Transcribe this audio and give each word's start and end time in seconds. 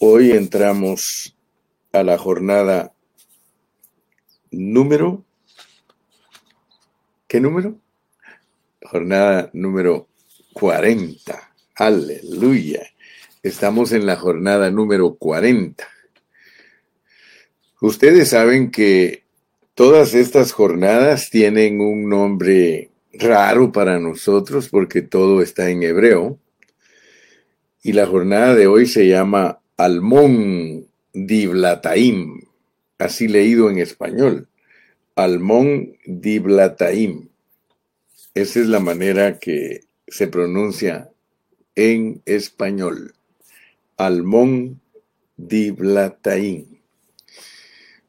Hoy 0.00 0.30
entramos 0.30 1.36
a 1.92 2.04
la 2.04 2.18
jornada 2.18 2.92
número... 4.52 5.24
¿Qué 7.26 7.40
número? 7.40 7.80
Jornada 8.80 9.50
número 9.52 10.06
40. 10.52 11.52
Aleluya. 11.74 12.86
Estamos 13.42 13.90
en 13.90 14.06
la 14.06 14.14
jornada 14.14 14.70
número 14.70 15.16
40. 15.16 15.84
Ustedes 17.80 18.28
saben 18.28 18.70
que 18.70 19.24
todas 19.74 20.14
estas 20.14 20.52
jornadas 20.52 21.28
tienen 21.28 21.80
un 21.80 22.08
nombre 22.08 22.92
raro 23.14 23.72
para 23.72 23.98
nosotros 23.98 24.68
porque 24.68 25.02
todo 25.02 25.42
está 25.42 25.70
en 25.70 25.82
hebreo. 25.82 26.38
Y 27.82 27.94
la 27.94 28.06
jornada 28.06 28.54
de 28.54 28.68
hoy 28.68 28.86
se 28.86 29.08
llama 29.08 29.58
Almón 29.80 30.88
Diblataim, 31.12 32.40
así 32.98 33.28
leído 33.28 33.70
en 33.70 33.78
español. 33.78 34.48
Almón 35.14 35.96
Diblataim. 36.04 37.28
Esa 38.34 38.58
es 38.58 38.66
la 38.66 38.80
manera 38.80 39.38
que 39.38 39.84
se 40.08 40.26
pronuncia 40.26 41.10
en 41.76 42.22
español. 42.26 43.14
Almón 43.96 44.80
Diblataim. 45.36 46.80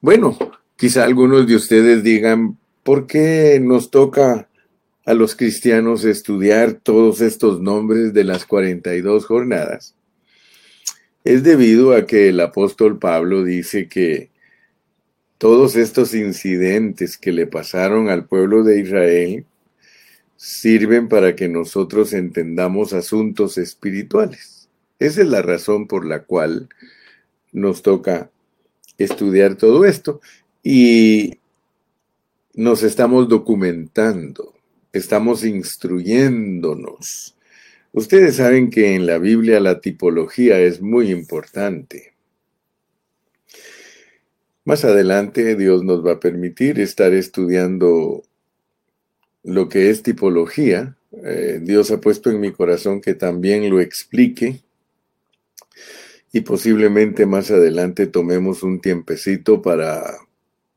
Bueno, 0.01 0.39
quizá 0.75 1.03
algunos 1.03 1.45
de 1.45 1.55
ustedes 1.55 2.01
digan, 2.01 2.57
¿por 2.81 3.05
qué 3.05 3.59
nos 3.61 3.91
toca 3.91 4.49
a 5.05 5.13
los 5.13 5.35
cristianos 5.35 6.03
estudiar 6.03 6.73
todos 6.73 7.21
estos 7.21 7.61
nombres 7.61 8.11
de 8.11 8.23
las 8.23 8.47
42 8.47 9.27
jornadas? 9.27 9.98
Es 11.23 11.43
debido 11.43 11.93
a 11.93 12.05
que 12.05 12.29
el 12.29 12.39
apóstol 12.39 12.99
Pablo 12.99 13.43
dice 13.43 13.87
que 13.87 14.29
todos 15.37 15.75
estos 15.75 16.13
incidentes 16.13 17.17
que 17.17 17.31
le 17.31 17.47
pasaron 17.47 18.09
al 18.09 18.25
pueblo 18.25 18.63
de 18.63 18.79
Israel 18.79 19.45
sirven 20.35 21.09
para 21.09 21.35
que 21.35 21.49
nosotros 21.49 22.13
entendamos 22.13 22.93
asuntos 22.93 23.57
espirituales. 23.57 24.69
Esa 24.99 25.21
es 25.21 25.27
la 25.27 25.41
razón 25.41 25.87
por 25.87 26.05
la 26.05 26.23
cual 26.23 26.69
nos 27.51 27.81
toca 27.81 28.29
estudiar 28.97 29.55
todo 29.55 29.85
esto 29.85 30.21
y 30.63 31.39
nos 32.53 32.83
estamos 32.83 33.29
documentando 33.29 34.53
estamos 34.93 35.43
instruyéndonos. 35.43 37.35
Ustedes 37.91 38.35
saben 38.35 38.69
que 38.69 38.95
en 38.95 39.07
la 39.07 39.17
Biblia 39.17 39.59
la 39.59 39.81
tipología 39.81 40.59
es 40.59 40.79
muy 40.81 41.11
importante. 41.11 42.13
Más 44.63 44.85
adelante 44.85 45.55
Dios 45.55 45.83
nos 45.83 46.05
va 46.05 46.13
a 46.13 46.19
permitir 46.19 46.79
estar 46.79 47.13
estudiando 47.13 48.21
lo 49.43 49.69
que 49.69 49.89
es 49.89 50.03
tipología. 50.03 50.97
Eh, 51.23 51.59
Dios 51.63 51.89
ha 51.89 51.99
puesto 51.99 52.29
en 52.29 52.39
mi 52.39 52.51
corazón 52.51 53.01
que 53.01 53.15
también 53.15 53.67
lo 53.69 53.81
explique 53.81 54.61
y 56.31 56.41
posiblemente 56.41 57.25
más 57.25 57.49
adelante 57.49 58.05
tomemos 58.05 58.61
un 58.61 58.81
tiempecito 58.81 59.63
para 59.63 60.19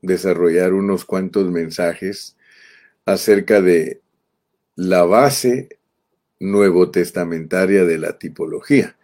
desarrollar 0.01 0.73
unos 0.73 1.05
cuantos 1.05 1.51
mensajes 1.51 2.35
acerca 3.05 3.61
de 3.61 4.01
la 4.75 5.03
base 5.03 5.69
nuevo 6.43 6.91
testamentaria 6.91 7.85
de 7.85 7.97
la 7.97 8.17
tipología. 8.17 8.95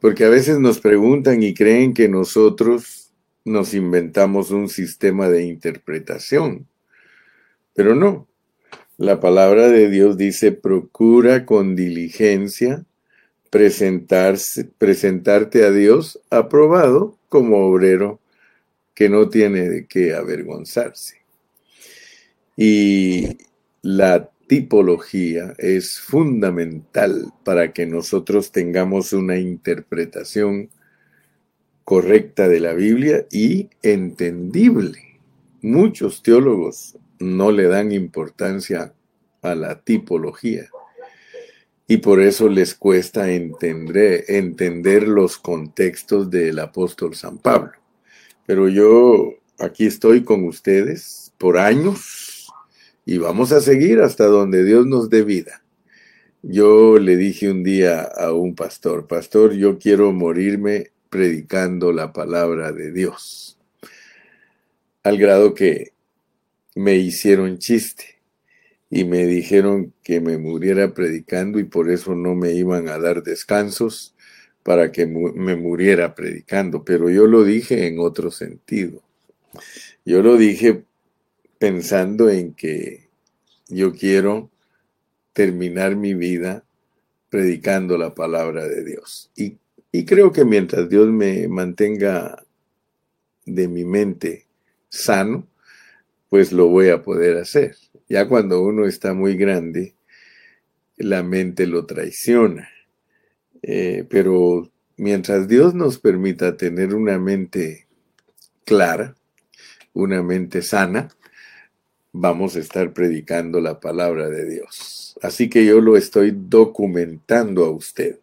Porque 0.00 0.24
a 0.24 0.28
veces 0.28 0.58
nos 0.58 0.80
preguntan 0.80 1.42
y 1.42 1.54
creen 1.54 1.94
que 1.94 2.08
nosotros 2.08 3.10
nos 3.44 3.74
inventamos 3.74 4.50
un 4.50 4.68
sistema 4.68 5.28
de 5.28 5.44
interpretación. 5.44 6.66
Pero 7.74 7.94
no. 7.94 8.26
La 8.98 9.20
palabra 9.20 9.68
de 9.68 9.90
Dios 9.90 10.16
dice, 10.16 10.52
procura 10.52 11.44
con 11.44 11.76
diligencia 11.76 12.84
presentarse, 13.50 14.64
presentarte 14.64 15.64
a 15.64 15.70
Dios 15.70 16.20
aprobado 16.30 17.16
como 17.28 17.66
obrero 17.66 18.20
que 18.94 19.08
no 19.08 19.28
tiene 19.28 19.68
de 19.68 19.86
qué 19.86 20.14
avergonzarse. 20.14 21.22
Y 22.56 23.36
la 23.82 24.30
tipología 24.46 25.54
es 25.58 25.98
fundamental 25.98 27.32
para 27.44 27.72
que 27.72 27.86
nosotros 27.86 28.52
tengamos 28.52 29.12
una 29.12 29.38
interpretación 29.38 30.70
correcta 31.84 32.48
de 32.48 32.60
la 32.60 32.74
Biblia 32.74 33.26
y 33.30 33.70
entendible. 33.82 35.20
Muchos 35.62 36.22
teólogos 36.22 36.96
no 37.18 37.50
le 37.50 37.64
dan 37.64 37.92
importancia 37.92 38.92
a 39.42 39.54
la 39.54 39.80
tipología 39.80 40.68
y 41.88 41.98
por 41.98 42.20
eso 42.20 42.48
les 42.48 42.74
cuesta 42.74 43.30
entender, 43.30 44.24
entender 44.28 45.06
los 45.06 45.38
contextos 45.38 46.30
del 46.30 46.58
apóstol 46.58 47.14
San 47.14 47.38
Pablo. 47.38 47.72
Pero 48.44 48.68
yo 48.68 49.34
aquí 49.58 49.86
estoy 49.86 50.24
con 50.24 50.44
ustedes 50.44 51.32
por 51.38 51.58
años 51.58 52.25
y 53.06 53.18
vamos 53.18 53.52
a 53.52 53.60
seguir 53.60 54.00
hasta 54.00 54.26
donde 54.26 54.64
Dios 54.64 54.84
nos 54.84 55.08
dé 55.08 55.22
vida. 55.22 55.62
Yo 56.42 56.98
le 56.98 57.16
dije 57.16 57.48
un 57.50 57.62
día 57.62 58.02
a 58.02 58.32
un 58.32 58.56
pastor, 58.56 59.06
pastor, 59.06 59.54
yo 59.54 59.78
quiero 59.78 60.12
morirme 60.12 60.90
predicando 61.08 61.92
la 61.92 62.12
palabra 62.12 62.72
de 62.72 62.92
Dios. 62.92 63.58
Al 65.04 65.18
grado 65.18 65.54
que 65.54 65.92
me 66.74 66.96
hicieron 66.96 67.58
chiste 67.58 68.20
y 68.90 69.04
me 69.04 69.24
dijeron 69.24 69.94
que 70.02 70.20
me 70.20 70.36
muriera 70.36 70.92
predicando 70.92 71.60
y 71.60 71.64
por 71.64 71.90
eso 71.90 72.16
no 72.16 72.34
me 72.34 72.54
iban 72.54 72.88
a 72.88 72.98
dar 72.98 73.22
descansos 73.22 74.16
para 74.64 74.90
que 74.90 75.06
me 75.06 75.54
muriera 75.54 76.16
predicando. 76.16 76.84
Pero 76.84 77.08
yo 77.08 77.26
lo 77.28 77.44
dije 77.44 77.86
en 77.86 78.00
otro 78.00 78.32
sentido. 78.32 79.02
Yo 80.04 80.22
lo 80.22 80.36
dije 80.36 80.85
pensando 81.58 82.28
en 82.30 82.54
que 82.54 83.08
yo 83.68 83.92
quiero 83.92 84.50
terminar 85.32 85.96
mi 85.96 86.14
vida 86.14 86.64
predicando 87.28 87.98
la 87.98 88.14
palabra 88.14 88.66
de 88.66 88.84
Dios. 88.84 89.30
Y, 89.34 89.58
creo 90.04 90.30
que 90.30 90.44
mientras 90.44 90.88
Dios 90.90 91.08
me 91.08 91.48
mantenga 91.48 92.44
de 93.46 93.66
mi 93.66 93.84
mente 93.84 94.46
sano, 94.90 95.46
pues 96.28 96.52
lo 96.52 96.68
voy 96.68 96.90
a 96.90 97.02
poder 97.02 97.38
hacer. 97.38 97.76
Ya 98.08 98.28
cuando 98.28 98.62
uno 98.62 98.86
está 98.86 99.14
muy 99.14 99.36
grande, 99.36 99.94
la 100.96 101.22
mente 101.22 101.66
lo 101.66 101.86
traiciona. 101.86 102.68
Eh, 103.62 104.04
pero 104.08 104.70
mientras 104.96 105.48
Dios 105.48 105.74
nos 105.74 105.98
permita 105.98 106.56
tener 106.56 106.94
una 106.94 107.18
mente 107.18 107.86
clara, 108.64 109.16
una 109.94 110.22
mente 110.22 110.60
sana, 110.60 111.08
vamos 112.18 112.56
a 112.56 112.60
estar 112.60 112.92
predicando 112.92 113.60
la 113.60 113.78
palabra 113.78 114.28
de 114.28 114.48
Dios. 114.48 115.16
Así 115.22 115.48
que 115.50 115.64
yo 115.66 115.80
lo 115.80 115.96
estoy 115.96 116.34
documentando 116.34 117.64
a 117.64 117.70
usted. 117.70 118.20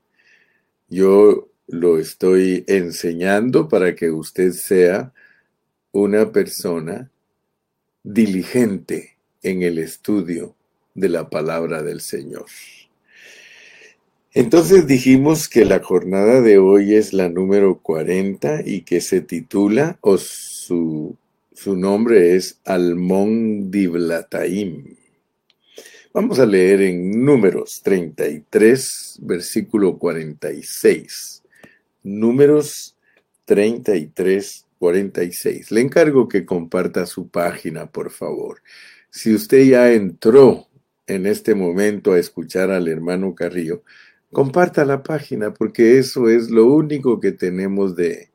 Yo 0.89 1.49
lo 1.67 1.99
estoy 1.99 2.63
enseñando 2.67 3.67
para 3.67 3.95
que 3.95 4.11
usted 4.11 4.51
sea 4.51 5.13
una 5.91 6.31
persona 6.31 7.11
diligente 8.03 9.17
en 9.43 9.61
el 9.61 9.77
estudio 9.77 10.55
de 10.95 11.09
la 11.09 11.29
palabra 11.29 11.83
del 11.83 12.01
Señor. 12.01 12.45
Entonces 14.33 14.87
dijimos 14.87 15.47
que 15.47 15.65
la 15.65 15.79
jornada 15.83 16.41
de 16.41 16.57
hoy 16.57 16.95
es 16.95 17.13
la 17.13 17.29
número 17.29 17.79
40 17.79 18.63
y 18.65 18.81
que 18.81 18.99
se 19.01 19.21
titula, 19.21 19.99
o 20.01 20.17
su 20.17 21.15
su 21.63 21.77
nombre 21.77 22.35
es 22.35 22.59
Almón 22.65 23.71
Diblataim. 23.71 24.97
Vamos 26.13 26.37
a 26.39 26.45
leer 26.45 26.81
en 26.81 27.23
Números 27.23 27.79
33, 27.81 29.19
versículo 29.21 29.97
46. 29.97 31.41
Números 32.03 32.97
33, 33.45 34.65
46. 34.77 35.71
Le 35.71 35.79
encargo 35.79 36.27
que 36.27 36.45
comparta 36.45 37.05
su 37.05 37.29
página, 37.29 37.89
por 37.89 38.11
favor. 38.11 38.61
Si 39.09 39.33
usted 39.33 39.63
ya 39.63 39.93
entró 39.93 40.67
en 41.07 41.25
este 41.25 41.55
momento 41.55 42.11
a 42.11 42.19
escuchar 42.19 42.71
al 42.71 42.89
hermano 42.89 43.35
Carrillo, 43.35 43.83
comparta 44.33 44.83
la 44.83 45.01
página 45.01 45.53
porque 45.53 45.97
eso 45.97 46.27
es 46.27 46.49
lo 46.49 46.65
único 46.65 47.21
que 47.21 47.31
tenemos 47.31 47.95
de 47.95 48.32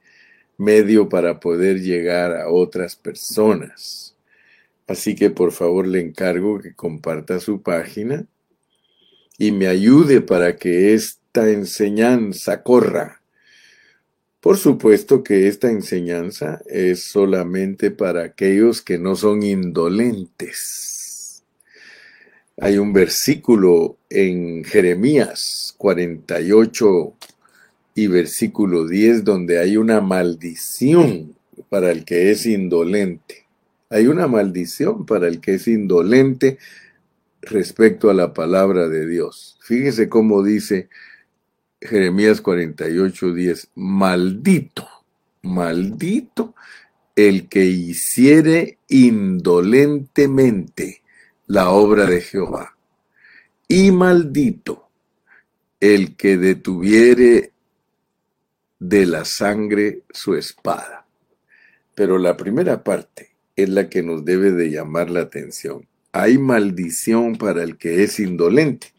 medio 0.58 1.08
para 1.08 1.40
poder 1.40 1.80
llegar 1.80 2.36
a 2.36 2.50
otras 2.50 2.96
personas. 2.96 4.14
Así 4.86 5.14
que 5.14 5.30
por 5.30 5.52
favor 5.52 5.86
le 5.86 6.00
encargo 6.00 6.58
que 6.58 6.74
comparta 6.74 7.40
su 7.40 7.62
página 7.62 8.26
y 9.38 9.52
me 9.52 9.68
ayude 9.68 10.20
para 10.20 10.56
que 10.56 10.94
esta 10.94 11.48
enseñanza 11.48 12.62
corra. 12.62 13.22
Por 14.40 14.56
supuesto 14.56 15.22
que 15.22 15.46
esta 15.46 15.70
enseñanza 15.70 16.60
es 16.66 17.04
solamente 17.04 17.90
para 17.90 18.24
aquellos 18.24 18.82
que 18.82 18.98
no 18.98 19.14
son 19.14 19.42
indolentes. 19.42 21.44
Hay 22.60 22.78
un 22.78 22.92
versículo 22.92 23.98
en 24.10 24.64
Jeremías 24.64 25.74
48 25.76 27.14
y 27.98 28.06
versículo 28.06 28.86
10 28.86 29.24
donde 29.24 29.58
hay 29.58 29.76
una 29.76 30.00
maldición 30.00 31.34
para 31.68 31.90
el 31.90 32.04
que 32.04 32.30
es 32.30 32.46
indolente. 32.46 33.48
Hay 33.90 34.06
una 34.06 34.28
maldición 34.28 35.04
para 35.04 35.26
el 35.26 35.40
que 35.40 35.54
es 35.54 35.66
indolente 35.66 36.58
respecto 37.42 38.08
a 38.08 38.14
la 38.14 38.32
palabra 38.32 38.88
de 38.88 39.04
Dios. 39.04 39.58
Fíjese 39.62 40.08
cómo 40.08 40.44
dice 40.44 40.88
Jeremías 41.80 42.40
48, 42.40 43.34
10, 43.34 43.70
maldito, 43.74 44.86
maldito 45.42 46.54
el 47.16 47.48
que 47.48 47.64
hiciere 47.64 48.78
indolentemente 48.86 51.02
la 51.48 51.70
obra 51.70 52.06
de 52.06 52.20
Jehová, 52.20 52.76
y 53.66 53.90
maldito 53.90 54.88
el 55.80 56.14
que 56.14 56.36
detuviere 56.36 57.57
de 58.78 59.06
la 59.06 59.24
sangre 59.24 60.02
su 60.10 60.34
espada. 60.34 61.06
Pero 61.94 62.18
la 62.18 62.36
primera 62.36 62.84
parte 62.84 63.30
es 63.56 63.68
la 63.68 63.88
que 63.88 64.02
nos 64.02 64.24
debe 64.24 64.52
de 64.52 64.70
llamar 64.70 65.10
la 65.10 65.20
atención. 65.20 65.88
Hay 66.12 66.38
maldición 66.38 67.36
para 67.36 67.62
el 67.64 67.76
que 67.76 68.04
es 68.04 68.20
indolente. 68.20 68.92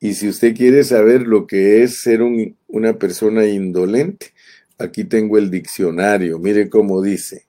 Y 0.00 0.14
si 0.14 0.28
usted 0.28 0.56
quiere 0.56 0.84
saber 0.84 1.22
lo 1.22 1.46
que 1.46 1.82
es 1.82 2.00
ser 2.00 2.20
una 2.68 2.98
persona 2.98 3.46
indolente, 3.46 4.32
aquí 4.78 5.04
tengo 5.04 5.38
el 5.38 5.50
diccionario. 5.50 6.38
Mire 6.38 6.68
cómo 6.68 7.02
dice. 7.02 7.46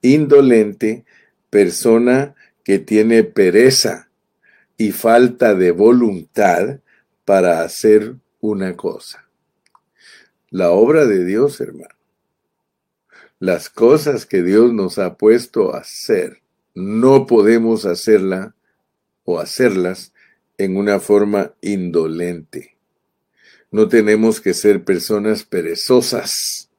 Indolente, 0.00 1.04
persona 1.50 2.36
que 2.62 2.78
tiene 2.78 3.24
pereza 3.24 4.08
y 4.76 4.92
falta 4.92 5.54
de 5.54 5.72
voluntad 5.72 6.78
para 7.24 7.62
hacer 7.62 8.14
una 8.40 8.76
cosa. 8.76 9.27
La 10.50 10.70
obra 10.70 11.06
de 11.06 11.24
Dios, 11.24 11.60
hermano. 11.60 11.94
Las 13.38 13.68
cosas 13.68 14.26
que 14.26 14.42
Dios 14.42 14.72
nos 14.72 14.98
ha 14.98 15.16
puesto 15.16 15.74
a 15.74 15.80
hacer, 15.80 16.42
no 16.74 17.26
podemos 17.26 17.84
hacerla 17.84 18.54
o 19.24 19.38
hacerlas 19.38 20.12
en 20.56 20.76
una 20.76 21.00
forma 21.00 21.52
indolente. 21.60 22.76
No 23.70 23.88
tenemos 23.88 24.40
que 24.40 24.54
ser 24.54 24.84
personas 24.84 25.44
perezosas, 25.44 26.70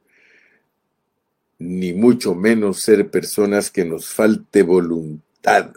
ni 1.59 1.93
mucho 1.93 2.33
menos 2.33 2.81
ser 2.81 3.11
personas 3.11 3.69
que 3.69 3.85
nos 3.85 4.07
falte 4.09 4.63
voluntad 4.63 5.73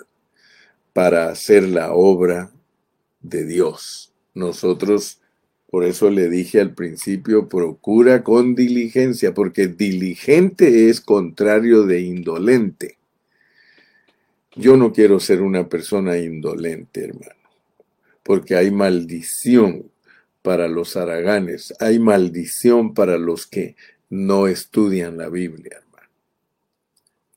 para 0.92 1.28
hacer 1.28 1.64
la 1.64 1.92
obra 1.92 2.50
de 3.20 3.44
Dios. 3.44 4.12
Nosotros, 4.34 5.21
por 5.72 5.82
eso 5.82 6.08
le 6.08 6.28
dije 6.28 6.60
al 6.60 6.72
principio, 6.72 7.48
procura 7.48 8.22
con 8.22 8.54
diligencia, 8.54 9.34
porque 9.34 9.66
diligente 9.66 10.88
es 10.88 11.00
contrario 11.00 11.82
de 11.82 12.02
indolente. 12.02 12.98
Yo 14.54 14.76
no 14.76 14.92
quiero 14.92 15.18
ser 15.18 15.42
una 15.42 15.68
persona 15.68 16.16
indolente, 16.16 17.06
hermano 17.06 17.42
porque 18.22 18.56
hay 18.56 18.70
maldición 18.70 19.90
para 20.42 20.68
los 20.68 20.96
haraganes, 20.96 21.74
hay 21.80 21.98
maldición 21.98 22.94
para 22.94 23.18
los 23.18 23.46
que 23.46 23.76
no 24.10 24.46
estudian 24.46 25.16
la 25.16 25.28
Biblia, 25.28 25.78
hermano. 25.78 26.08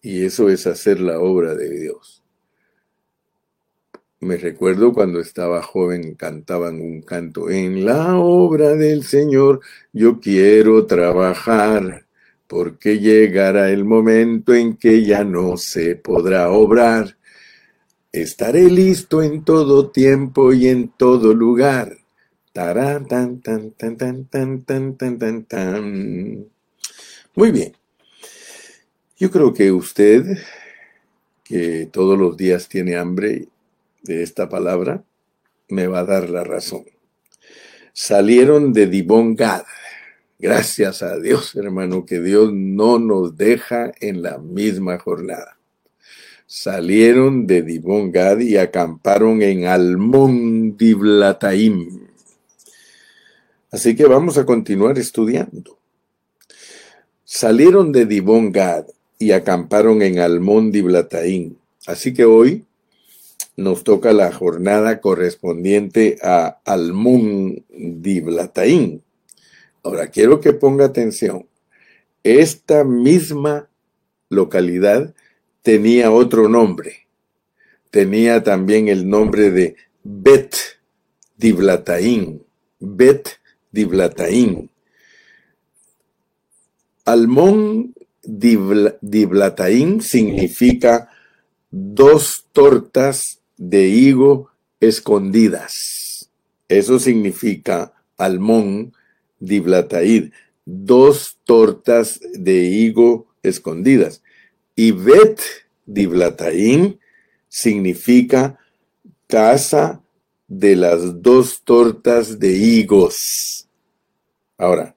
Y 0.01 0.25
eso 0.25 0.49
es 0.49 0.67
hacer 0.67 0.99
la 0.99 1.19
obra 1.19 1.55
de 1.55 1.69
Dios. 1.69 2.23
Me 4.25 4.37
recuerdo 4.37 4.91
cuando 4.91 5.19
estaba 5.19 5.61
joven 5.61 6.15
cantaban 6.15 6.81
un 6.81 7.03
canto, 7.03 7.51
en 7.51 7.85
la 7.85 8.17
obra 8.17 8.73
del 8.73 9.03
Señor 9.03 9.59
yo 9.93 10.19
quiero 10.19 10.87
trabajar, 10.87 12.07
porque 12.47 12.97
llegará 12.97 13.69
el 13.69 13.85
momento 13.85 14.55
en 14.55 14.77
que 14.77 15.05
ya 15.05 15.23
no 15.23 15.57
se 15.57 15.95
podrá 15.95 16.49
obrar 16.49 17.17
Estaré 18.11 18.71
listo 18.71 19.21
en 19.21 19.43
todo 19.43 19.91
tiempo 19.91 20.53
y 20.53 20.69
en 20.69 20.87
todo 20.87 21.35
lugar. 21.35 21.95
tan, 22.51 23.05
tan, 23.07 23.41
tan, 23.41 23.71
tan, 23.71 23.97
tan, 23.97 24.25
tan, 24.63 24.95
tan, 24.95 25.19
tan, 25.19 25.43
tan. 25.43 26.47
Muy 27.35 27.51
bien. 27.51 27.73
Yo 29.19 29.29
creo 29.29 29.53
que 29.53 29.71
usted, 29.71 30.39
que 31.43 31.89
todos 31.91 32.17
los 32.17 32.35
días 32.35 32.67
tiene 32.67 32.95
hambre 32.95 33.49
de 34.05 34.23
esta 34.23 34.47
palabra, 34.47 35.03
me 35.67 35.87
va 35.87 35.99
a 35.99 36.05
dar 36.05 36.29
la 36.29 36.43
razón. 36.43 36.85
Salieron 37.93 38.71
de 38.71 38.87
Dibón 38.87 39.35
Gad. 39.35 39.63
Gracias 40.39 41.01
a 41.01 41.19
Dios, 41.19 41.55
hermano, 41.55 42.05
que 42.05 42.21
Dios 42.21 42.51
no 42.53 42.99
nos 42.99 43.35
deja 43.37 43.91
en 43.99 44.21
la 44.21 44.37
misma 44.37 44.99
jornada 44.99 45.55
salieron 46.45 47.47
de 47.47 47.63
Dibón 47.63 48.11
Gad 48.11 48.39
y 48.39 48.57
acamparon 48.57 49.41
en 49.41 49.65
Almón 49.65 50.77
Diblataim. 50.77 52.07
Así 53.71 53.95
que 53.95 54.05
vamos 54.05 54.37
a 54.37 54.45
continuar 54.45 54.97
estudiando. 54.97 55.77
Salieron 57.23 57.91
de 57.91 58.05
Dibón 58.05 58.51
Gad 58.51 58.85
y 59.17 59.31
acamparon 59.31 60.01
en 60.01 60.19
Almón 60.19 60.71
Diblataim. 60.71 61.55
Así 61.87 62.13
que 62.13 62.25
hoy 62.25 62.64
nos 63.57 63.83
toca 63.83 64.11
la 64.13 64.31
jornada 64.31 64.99
correspondiente 64.99 66.17
a 66.21 66.59
Almón 66.65 67.65
Diblataim. 67.69 69.01
Ahora 69.83 70.07
quiero 70.07 70.41
que 70.41 70.53
ponga 70.53 70.85
atención. 70.85 71.47
Esta 72.23 72.83
misma 72.83 73.69
localidad 74.29 75.13
tenía 75.61 76.11
otro 76.11 76.49
nombre. 76.49 77.07
Tenía 77.91 78.43
también 78.43 78.87
el 78.87 79.07
nombre 79.09 79.51
de 79.51 79.75
Bet 80.03 80.55
Diblataín. 81.37 82.43
Bet 82.79 83.29
Diblataín. 83.71 84.69
Almón 87.05 87.93
Diblataín 88.23 90.01
significa 90.01 91.09
dos 91.69 92.47
tortas 92.51 93.41
de 93.57 93.87
higo 93.87 94.51
escondidas. 94.79 96.29
Eso 96.67 96.99
significa 96.99 97.93
Almón 98.17 98.93
Diblataíd, 99.39 100.31
dos 100.65 101.37
tortas 101.43 102.19
de 102.33 102.63
higo 102.63 103.27
escondidas. 103.43 104.23
Y 104.75 104.91
Bet 104.91 105.39
Diblataín 105.85 106.99
significa 107.47 108.59
casa 109.27 110.01
de 110.47 110.75
las 110.75 111.21
dos 111.21 111.61
tortas 111.63 112.39
de 112.39 112.51
higos. 112.51 113.67
Ahora, 114.57 114.95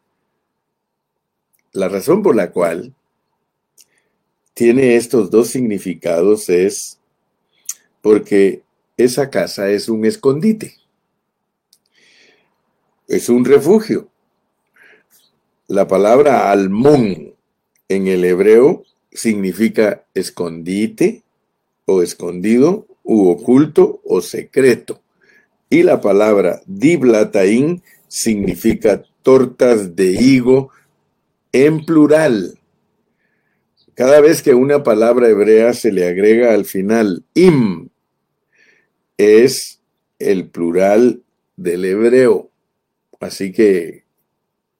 la 1.72 1.88
razón 1.88 2.22
por 2.22 2.36
la 2.36 2.50
cual 2.50 2.94
tiene 4.54 4.96
estos 4.96 5.30
dos 5.30 5.48
significados 5.48 6.48
es 6.48 6.97
porque 8.02 8.62
esa 8.96 9.30
casa 9.30 9.70
es 9.70 9.88
un 9.88 10.04
escondite, 10.04 10.76
es 13.06 13.28
un 13.28 13.44
refugio. 13.44 14.08
La 15.66 15.86
palabra 15.86 16.50
almón 16.50 17.34
en 17.88 18.06
el 18.06 18.24
hebreo 18.24 18.84
significa 19.12 20.04
escondite 20.14 21.22
o 21.86 22.02
escondido 22.02 22.86
u 23.02 23.28
oculto 23.28 24.00
o 24.04 24.20
secreto. 24.20 25.00
Y 25.70 25.82
la 25.82 26.00
palabra 26.00 26.62
diblataín 26.66 27.82
significa 28.06 29.02
tortas 29.22 29.96
de 29.96 30.12
higo 30.12 30.70
en 31.52 31.84
plural. 31.84 32.57
Cada 33.98 34.20
vez 34.20 34.42
que 34.42 34.54
una 34.54 34.84
palabra 34.84 35.28
hebrea 35.28 35.74
se 35.74 35.90
le 35.90 36.06
agrega 36.06 36.54
al 36.54 36.66
final 36.66 37.24
im, 37.34 37.88
es 39.16 39.80
el 40.20 40.48
plural 40.48 41.24
del 41.56 41.84
hebreo. 41.84 42.48
Así 43.18 43.50
que 43.50 44.04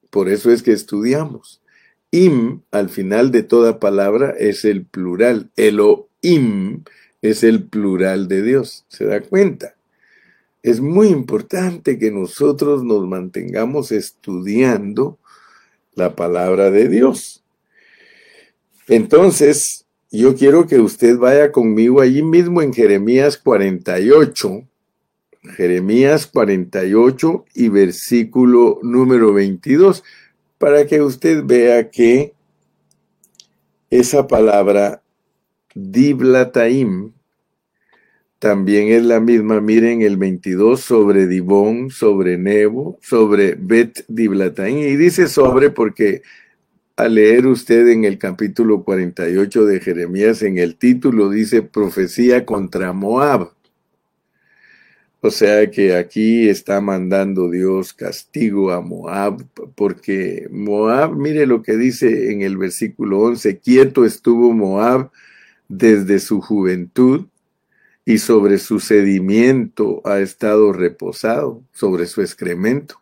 por 0.09 0.29
eso 0.29 0.53
es 0.53 0.63
que 0.63 0.71
estudiamos. 0.71 1.61
Im, 2.11 2.61
al 2.71 2.87
final 2.87 3.29
de 3.31 3.43
toda 3.43 3.81
palabra, 3.81 4.33
es 4.39 4.63
el 4.63 4.85
plural. 4.85 5.51
Elohim 5.57 6.85
es 7.21 7.43
el 7.43 7.63
plural 7.63 8.29
de 8.29 8.41
Dios. 8.41 8.85
¿Se 8.87 9.03
da 9.03 9.19
cuenta? 9.19 9.75
Es 10.63 10.79
muy 10.79 11.09
importante 11.09 11.99
que 11.99 12.09
nosotros 12.09 12.85
nos 12.85 13.05
mantengamos 13.05 13.91
estudiando 13.91 15.19
la 15.93 16.15
palabra 16.15 16.71
de 16.71 16.87
Dios. 16.87 17.38
Entonces, 18.89 19.85
yo 20.11 20.35
quiero 20.35 20.65
que 20.65 20.79
usted 20.79 21.15
vaya 21.17 21.51
conmigo 21.51 22.01
allí 22.01 22.23
mismo 22.23 22.63
en 22.63 22.73
Jeremías 22.73 23.37
48, 23.37 24.63
Jeremías 25.55 26.25
48 26.25 27.45
y 27.53 27.69
versículo 27.69 28.79
número 28.81 29.31
22, 29.31 30.03
para 30.57 30.87
que 30.87 31.03
usted 31.03 31.43
vea 31.45 31.91
que 31.91 32.33
esa 33.91 34.25
palabra 34.25 35.03
Diblataim 35.75 37.11
también 38.39 38.87
es 38.87 39.03
la 39.03 39.19
misma, 39.19 39.61
miren 39.61 40.01
el 40.01 40.17
22, 40.17 40.79
sobre 40.79 41.27
Dibón, 41.27 41.91
sobre 41.91 42.39
Nebo, 42.39 42.97
sobre 43.03 43.53
Bet 43.53 44.03
Diblataim, 44.07 44.79
y 44.79 44.95
dice 44.95 45.27
sobre 45.27 45.69
porque 45.69 46.23
al 46.99 47.15
leer 47.15 47.47
usted 47.47 47.87
en 47.87 48.03
el 48.03 48.17
capítulo 48.17 48.83
48 48.83 49.65
de 49.65 49.79
Jeremías, 49.79 50.41
en 50.41 50.57
el 50.57 50.75
título 50.75 51.29
dice 51.29 51.61
profecía 51.61 52.45
contra 52.45 52.91
Moab. 52.91 53.53
O 55.21 55.31
sea 55.31 55.71
que 55.71 55.95
aquí 55.95 56.49
está 56.49 56.81
mandando 56.81 57.49
Dios 57.49 57.93
castigo 57.93 58.73
a 58.73 58.81
Moab, 58.81 59.45
porque 59.75 60.49
Moab, 60.51 61.15
mire 61.15 61.45
lo 61.45 61.61
que 61.61 61.77
dice 61.77 62.33
en 62.33 62.41
el 62.41 62.57
versículo 62.57 63.19
11, 63.19 63.59
quieto 63.59 64.03
estuvo 64.03 64.51
Moab 64.51 65.09
desde 65.69 66.19
su 66.19 66.41
juventud 66.41 67.27
y 68.03 68.17
sobre 68.17 68.57
su 68.57 68.81
sedimiento 68.81 70.01
ha 70.03 70.19
estado 70.19 70.73
reposado, 70.73 71.63
sobre 71.71 72.07
su 72.07 72.19
excremento 72.21 72.99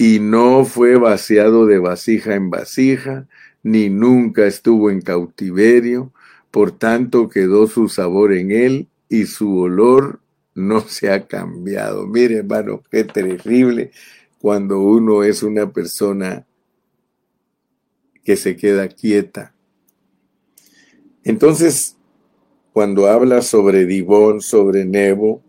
y 0.00 0.18
no 0.18 0.64
fue 0.64 0.96
vaciado 0.96 1.66
de 1.66 1.76
vasija 1.78 2.34
en 2.34 2.48
vasija, 2.48 3.28
ni 3.62 3.90
nunca 3.90 4.46
estuvo 4.46 4.90
en 4.90 5.02
cautiverio, 5.02 6.10
por 6.50 6.72
tanto 6.72 7.28
quedó 7.28 7.66
su 7.66 7.90
sabor 7.90 8.32
en 8.32 8.50
él 8.50 8.88
y 9.10 9.26
su 9.26 9.58
olor 9.58 10.20
no 10.54 10.80
se 10.80 11.12
ha 11.12 11.26
cambiado. 11.26 12.06
Mire, 12.06 12.36
hermano, 12.36 12.82
qué 12.90 13.04
terrible 13.04 13.90
cuando 14.38 14.80
uno 14.80 15.22
es 15.22 15.42
una 15.42 15.70
persona 15.70 16.46
que 18.24 18.36
se 18.36 18.56
queda 18.56 18.88
quieta. 18.88 19.52
Entonces, 21.24 21.98
cuando 22.72 23.06
habla 23.06 23.42
sobre 23.42 23.84
Dibón, 23.84 24.40
sobre 24.40 24.86
Nebo, 24.86 25.42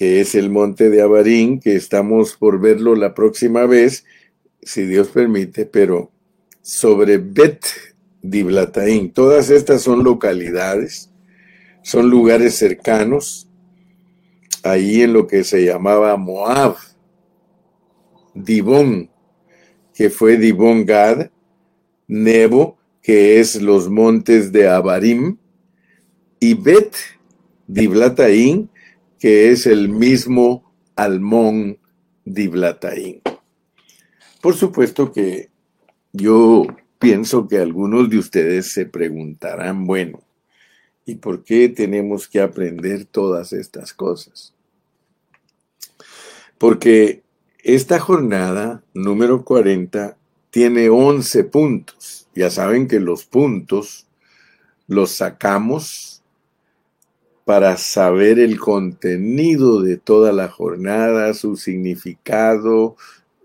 que 0.00 0.22
es 0.22 0.34
el 0.34 0.48
monte 0.48 0.88
de 0.88 1.02
Abarín, 1.02 1.60
que 1.60 1.76
estamos 1.76 2.34
por 2.34 2.58
verlo 2.58 2.94
la 2.94 3.14
próxima 3.14 3.66
vez, 3.66 4.06
si 4.62 4.86
Dios 4.86 5.08
permite, 5.08 5.66
pero 5.66 6.10
sobre 6.62 7.18
Bet 7.18 7.66
Diblataín. 8.22 9.12
Todas 9.12 9.50
estas 9.50 9.82
son 9.82 10.02
localidades, 10.02 11.10
son 11.82 12.08
lugares 12.08 12.56
cercanos, 12.56 13.46
ahí 14.62 15.02
en 15.02 15.12
lo 15.12 15.26
que 15.26 15.44
se 15.44 15.66
llamaba 15.66 16.16
Moab, 16.16 16.76
Dibón, 18.32 19.10
que 19.92 20.08
fue 20.08 20.38
Dibón 20.38 20.86
Gad, 20.86 21.28
Nebo, 22.08 22.78
que 23.02 23.38
es 23.38 23.60
los 23.60 23.90
montes 23.90 24.50
de 24.50 24.66
Abarim, 24.66 25.36
y 26.40 26.54
Bet 26.54 26.94
Diblataín, 27.66 28.69
que 29.20 29.52
es 29.52 29.66
el 29.66 29.90
mismo 29.90 30.72
Almón 30.96 31.78
Diblataín. 32.24 33.20
Por 34.40 34.56
supuesto 34.56 35.12
que 35.12 35.50
yo 36.12 36.66
pienso 36.98 37.46
que 37.46 37.58
algunos 37.58 38.08
de 38.08 38.18
ustedes 38.18 38.72
se 38.72 38.86
preguntarán, 38.86 39.84
bueno, 39.84 40.22
¿y 41.04 41.16
por 41.16 41.44
qué 41.44 41.68
tenemos 41.68 42.26
que 42.26 42.40
aprender 42.40 43.04
todas 43.04 43.52
estas 43.52 43.92
cosas? 43.92 44.54
Porque 46.56 47.22
esta 47.62 48.00
jornada 48.00 48.82
número 48.94 49.44
40 49.44 50.16
tiene 50.50 50.88
11 50.88 51.44
puntos. 51.44 52.26
Ya 52.34 52.50
saben 52.50 52.88
que 52.88 53.00
los 53.00 53.26
puntos 53.26 54.06
los 54.86 55.10
sacamos 55.12 56.19
para 57.50 57.76
saber 57.76 58.38
el 58.38 58.60
contenido 58.60 59.82
de 59.82 59.96
toda 59.96 60.30
la 60.30 60.46
jornada, 60.46 61.34
su 61.34 61.56
significado, 61.56 62.96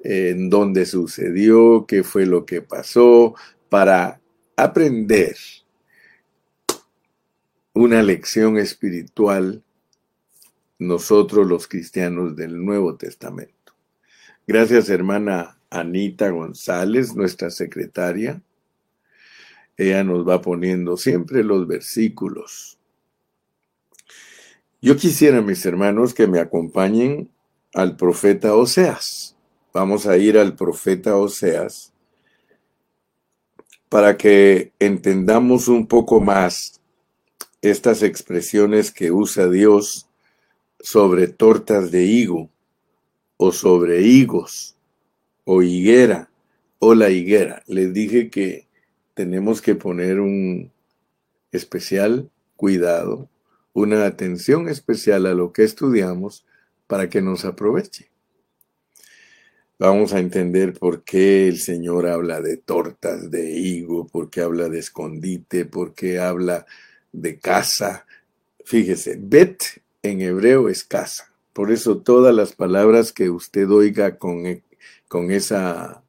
en 0.03 0.51
dónde 0.51 0.85
sucedió, 0.85 1.88
qué 1.88 2.03
fue 2.03 2.27
lo 2.27 2.45
que 2.45 2.62
pasó, 2.62 3.33
para 3.67 4.21
aprender 4.57 5.35
una 7.74 8.03
lección 8.03 8.59
espiritual 8.59 9.63
nosotros 10.77 11.47
los 11.47 11.67
cristianos 11.67 12.35
del 12.35 12.63
Nuevo 12.63 12.97
Testamento. 12.97 13.74
Gracias 14.45 14.88
hermana 14.88 15.57
Anita 15.71 16.29
González, 16.29 17.15
nuestra 17.15 17.50
secretaria. 17.50 18.39
Ella 19.75 20.03
nos 20.03 20.29
va 20.29 20.43
poniendo 20.43 20.95
siempre 20.95 21.43
los 21.43 21.65
versículos 21.65 22.77
yo 24.85 24.95
quisiera, 24.97 25.41
mis 25.41 25.65
hermanos, 25.65 26.13
que 26.13 26.27
me 26.27 26.39
acompañen 26.39 27.31
al 27.73 27.97
profeta 27.97 28.55
Oseas. 28.55 29.35
Vamos 29.73 30.05
a 30.05 30.15
ir 30.17 30.37
al 30.37 30.55
profeta 30.55 31.17
Oseas 31.17 31.91
para 33.89 34.15
que 34.15 34.73
entendamos 34.77 35.69
un 35.69 35.87
poco 35.87 36.21
más 36.21 36.81
estas 37.63 38.03
expresiones 38.03 38.91
que 38.91 39.09
usa 39.09 39.49
Dios 39.49 40.07
sobre 40.79 41.29
tortas 41.29 41.89
de 41.89 42.03
higo 42.03 42.51
o 43.37 43.51
sobre 43.51 44.03
higos 44.03 44.75
o 45.45 45.63
higuera 45.63 46.29
o 46.77 46.93
la 46.93 47.09
higuera. 47.09 47.63
Les 47.65 47.91
dije 47.91 48.29
que 48.29 48.67
tenemos 49.15 49.63
que 49.63 49.73
poner 49.73 50.19
un 50.19 50.71
especial 51.51 52.29
cuidado 52.55 53.27
una 53.75 54.05
atención 54.05 54.70
especial 54.70 55.25
a 55.25 55.34
lo 55.34 55.51
que 55.51 55.63
estudiamos 55.63 56.46
para 56.88 57.10
que 57.10 57.22
nos 57.22 57.44
aproveche. 57.44 58.10
Vamos 59.77 60.13
a 60.13 60.20
entender 60.20 60.74
por 60.74 61.03
qué 61.03 61.50
el 61.50 61.60
Señor 61.60 62.08
habla 62.08 62.39
de 62.39 62.55
tortas 62.55 63.29
de 63.29 63.51
higo, 63.51 64.08
por 64.08 64.29
qué 64.29 64.41
habla 64.41 64.70
de 64.70 64.79
escondite, 64.79 65.65
por 65.65 65.94
qué 65.94 66.20
habla 66.20 66.65
de 67.12 67.38
casa. 67.38 68.05
Fíjese, 68.63 69.17
bet 69.20 69.62
en 70.01 70.22
hebreo 70.22 70.70
es 70.70 70.86
casa. 70.86 71.34
Por 71.51 71.74
eso 71.74 71.98
todas 71.98 72.34
las 72.34 72.53
palabras 72.53 73.12
que 73.12 73.29
usted 73.29 73.70
oiga 73.70 74.17
con, 74.17 74.46
e, 74.46 74.63
con 75.10 75.32
esa 75.32 76.01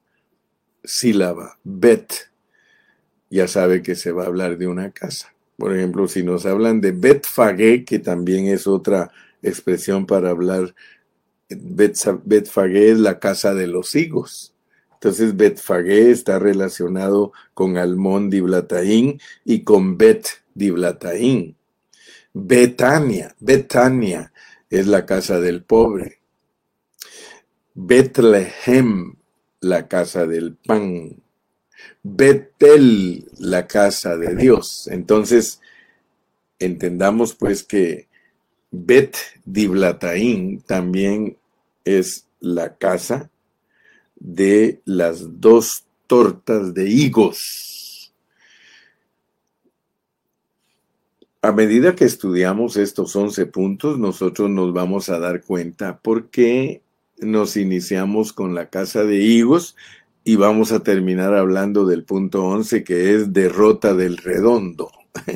sílaba, 0.84 1.58
bet, 1.64 2.12
ya 3.28 3.48
sabe 3.48 3.82
que 3.82 3.96
se 3.96 4.12
va 4.12 4.22
a 4.22 4.26
hablar 4.26 4.56
de 4.56 4.68
una 4.68 4.92
casa. 4.92 5.35
Por 5.56 5.74
ejemplo, 5.74 6.06
si 6.08 6.22
nos 6.22 6.44
hablan 6.46 6.80
de 6.80 6.92
Betfagé, 6.92 7.84
que 7.84 7.98
también 7.98 8.46
es 8.46 8.66
otra 8.66 9.10
expresión 9.42 10.06
para 10.06 10.30
hablar, 10.30 10.74
Betfagé 11.48 12.90
es 12.90 12.98
la 12.98 13.18
casa 13.18 13.54
de 13.54 13.66
los 13.66 13.94
higos. 13.94 14.54
Entonces, 14.94 15.36
Betfagé 15.36 16.10
está 16.10 16.38
relacionado 16.38 17.32
con 17.54 17.76
Almón 17.76 18.30
Diblataín 18.30 19.20
y 19.44 19.62
con 19.62 19.96
Bet 19.96 20.26
Diblataín. 20.54 21.56
Betania, 22.38 23.34
Betania 23.40 24.30
es 24.68 24.86
la 24.86 25.06
casa 25.06 25.40
del 25.40 25.62
pobre. 25.62 26.20
Betlehem, 27.74 29.16
la 29.60 29.88
casa 29.88 30.26
del 30.26 30.54
pan. 30.54 31.22
Betel, 32.02 33.26
la 33.38 33.66
casa 33.66 34.16
de 34.16 34.34
Dios. 34.34 34.88
Entonces, 34.90 35.60
entendamos 36.58 37.34
pues 37.34 37.62
que 37.62 38.08
Bet 38.70 39.16
Diblataín 39.44 40.60
también 40.60 41.36
es 41.84 42.26
la 42.40 42.76
casa 42.76 43.30
de 44.16 44.80
las 44.84 45.40
dos 45.40 45.84
tortas 46.06 46.74
de 46.74 46.88
higos. 46.88 48.12
A 51.42 51.52
medida 51.52 51.94
que 51.94 52.04
estudiamos 52.04 52.76
estos 52.76 53.14
11 53.14 53.46
puntos, 53.46 53.98
nosotros 53.98 54.50
nos 54.50 54.72
vamos 54.72 55.08
a 55.08 55.18
dar 55.18 55.42
cuenta 55.42 55.98
por 55.98 56.28
qué 56.28 56.82
nos 57.18 57.56
iniciamos 57.56 58.32
con 58.32 58.54
la 58.54 58.68
casa 58.68 59.04
de 59.04 59.18
higos 59.18 59.76
y 60.28 60.34
vamos 60.34 60.72
a 60.72 60.80
terminar 60.82 61.34
hablando 61.34 61.86
del 61.86 62.02
punto 62.02 62.44
11 62.46 62.82
que 62.82 63.14
es 63.14 63.32
derrota 63.32 63.94
del 63.94 64.16
redondo. 64.16 64.90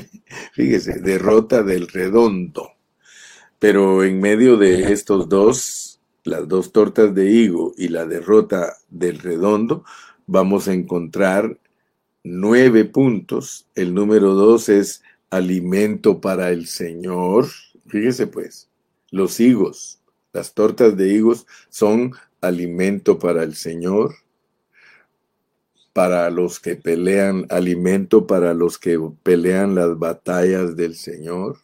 Fíjese, 0.52 0.98
derrota 0.98 1.62
del 1.62 1.86
redondo. 1.86 2.72
Pero 3.60 4.02
en 4.02 4.20
medio 4.20 4.56
de 4.56 4.92
estos 4.92 5.28
dos 5.28 6.00
las 6.24 6.48
dos 6.48 6.72
tortas 6.72 7.14
de 7.14 7.30
higo 7.30 7.72
y 7.78 7.86
la 7.86 8.04
derrota 8.04 8.78
del 8.88 9.20
redondo, 9.20 9.84
vamos 10.26 10.66
a 10.66 10.72
encontrar 10.72 11.60
nueve 12.24 12.84
puntos. 12.84 13.68
El 13.76 13.94
número 13.94 14.34
dos 14.34 14.68
es 14.68 15.04
alimento 15.30 16.20
para 16.20 16.50
el 16.50 16.66
Señor. 16.66 17.46
Fíjese 17.86 18.26
pues, 18.26 18.68
los 19.12 19.38
higos, 19.38 20.00
las 20.32 20.52
tortas 20.52 20.96
de 20.96 21.14
higos 21.14 21.46
son 21.68 22.12
alimento 22.40 23.20
para 23.20 23.44
el 23.44 23.54
Señor, 23.54 24.16
para 25.92 26.30
los 26.30 26.60
que 26.60 26.76
pelean, 26.76 27.46
alimento 27.50 28.26
para 28.26 28.54
los 28.54 28.78
que 28.78 28.98
pelean 29.22 29.74
las 29.74 29.98
batallas 29.98 30.76
del 30.76 30.94
Señor. 30.94 31.58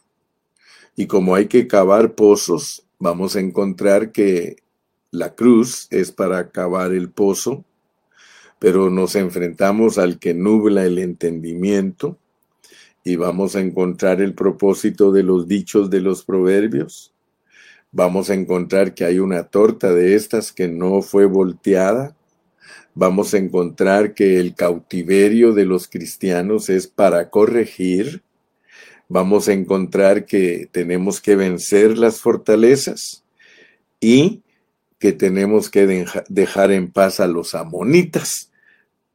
Y 0.95 1.07
como 1.07 1.35
hay 1.35 1.47
que 1.47 1.67
cavar 1.67 2.15
pozos, 2.15 2.83
vamos 2.99 3.35
a 3.35 3.39
encontrar 3.39 4.11
que 4.11 4.57
la 5.11 5.35
cruz 5.35 5.87
es 5.91 6.11
para 6.11 6.49
cavar 6.49 6.91
el 6.91 7.09
pozo, 7.09 7.63
pero 8.59 8.89
nos 8.89 9.15
enfrentamos 9.15 9.97
al 9.97 10.19
que 10.19 10.33
nubla 10.33 10.85
el 10.85 10.97
entendimiento 10.97 12.17
y 13.07 13.15
vamos 13.15 13.55
a 13.55 13.61
encontrar 13.61 14.21
el 14.21 14.33
propósito 14.33 15.13
de 15.13 15.23
los 15.23 15.47
dichos 15.47 15.89
de 15.89 16.01
los 16.01 16.25
proverbios. 16.25 17.13
Vamos 17.93 18.29
a 18.29 18.33
encontrar 18.33 18.93
que 18.93 19.05
hay 19.05 19.19
una 19.19 19.43
torta 19.43 19.93
de 19.93 20.15
estas 20.15 20.51
que 20.51 20.67
no 20.67 21.01
fue 21.01 21.25
volteada. 21.25 22.16
Vamos 22.99 23.35
a 23.35 23.37
encontrar 23.37 24.15
que 24.15 24.39
el 24.39 24.55
cautiverio 24.55 25.53
de 25.53 25.65
los 25.65 25.87
cristianos 25.87 26.67
es 26.67 26.87
para 26.87 27.29
corregir. 27.29 28.23
Vamos 29.07 29.47
a 29.47 29.53
encontrar 29.53 30.25
que 30.25 30.67
tenemos 30.71 31.21
que 31.21 31.35
vencer 31.35 31.95
las 31.95 32.21
fortalezas 32.21 33.23
y 33.99 34.41
que 34.97 35.11
tenemos 35.11 35.69
que 35.69 36.07
dejar 36.27 36.71
en 36.71 36.91
paz 36.91 37.19
a 37.19 37.27
los 37.27 37.53
amonitas 37.53 38.51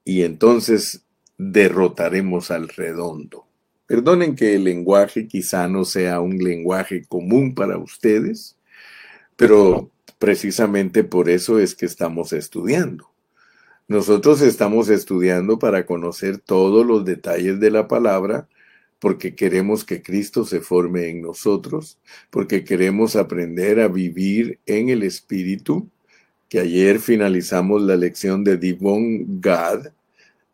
y 0.05 0.23
entonces 0.23 1.03
derrotaremos 1.37 2.53
al 2.53 2.69
redondo. 2.69 3.49
Perdonen 3.89 4.37
que 4.37 4.55
el 4.55 4.63
lenguaje 4.63 5.27
quizá 5.27 5.67
no 5.67 5.85
sea 5.85 6.21
un 6.21 6.39
lenguaje 6.39 7.03
común 7.09 7.57
para 7.57 7.79
ustedes, 7.79 8.57
pero 9.35 9.91
precisamente 10.21 11.03
por 11.03 11.29
eso 11.29 11.59
es 11.59 11.75
que 11.75 11.87
estamos 11.87 12.33
estudiando. 12.33 13.12
Nosotros 13.89 14.41
estamos 14.41 14.89
estudiando 14.89 15.59
para 15.59 15.85
conocer 15.87 16.39
todos 16.39 16.87
los 16.87 17.05
detalles 17.05 17.61
de 17.61 17.71
la 17.71 17.89
palabra, 17.89 18.49
porque 18.99 19.35
queremos 19.35 19.85
que 19.85 20.03
Cristo 20.03 20.45
se 20.45 20.61
forme 20.61 21.09
en 21.09 21.23
nosotros, 21.23 21.99
porque 22.31 22.65
queremos 22.65 23.17
aprender 23.17 23.81
a 23.81 23.89
vivir 23.89 24.61
en 24.67 24.89
el 24.89 25.03
Espíritu, 25.03 25.89
que 26.49 26.61
ayer 26.61 27.01
finalizamos 27.01 27.83
la 27.83 27.97
lección 27.97 28.45
de 28.45 28.57
Divon 28.57 29.41
Gad, 29.41 29.89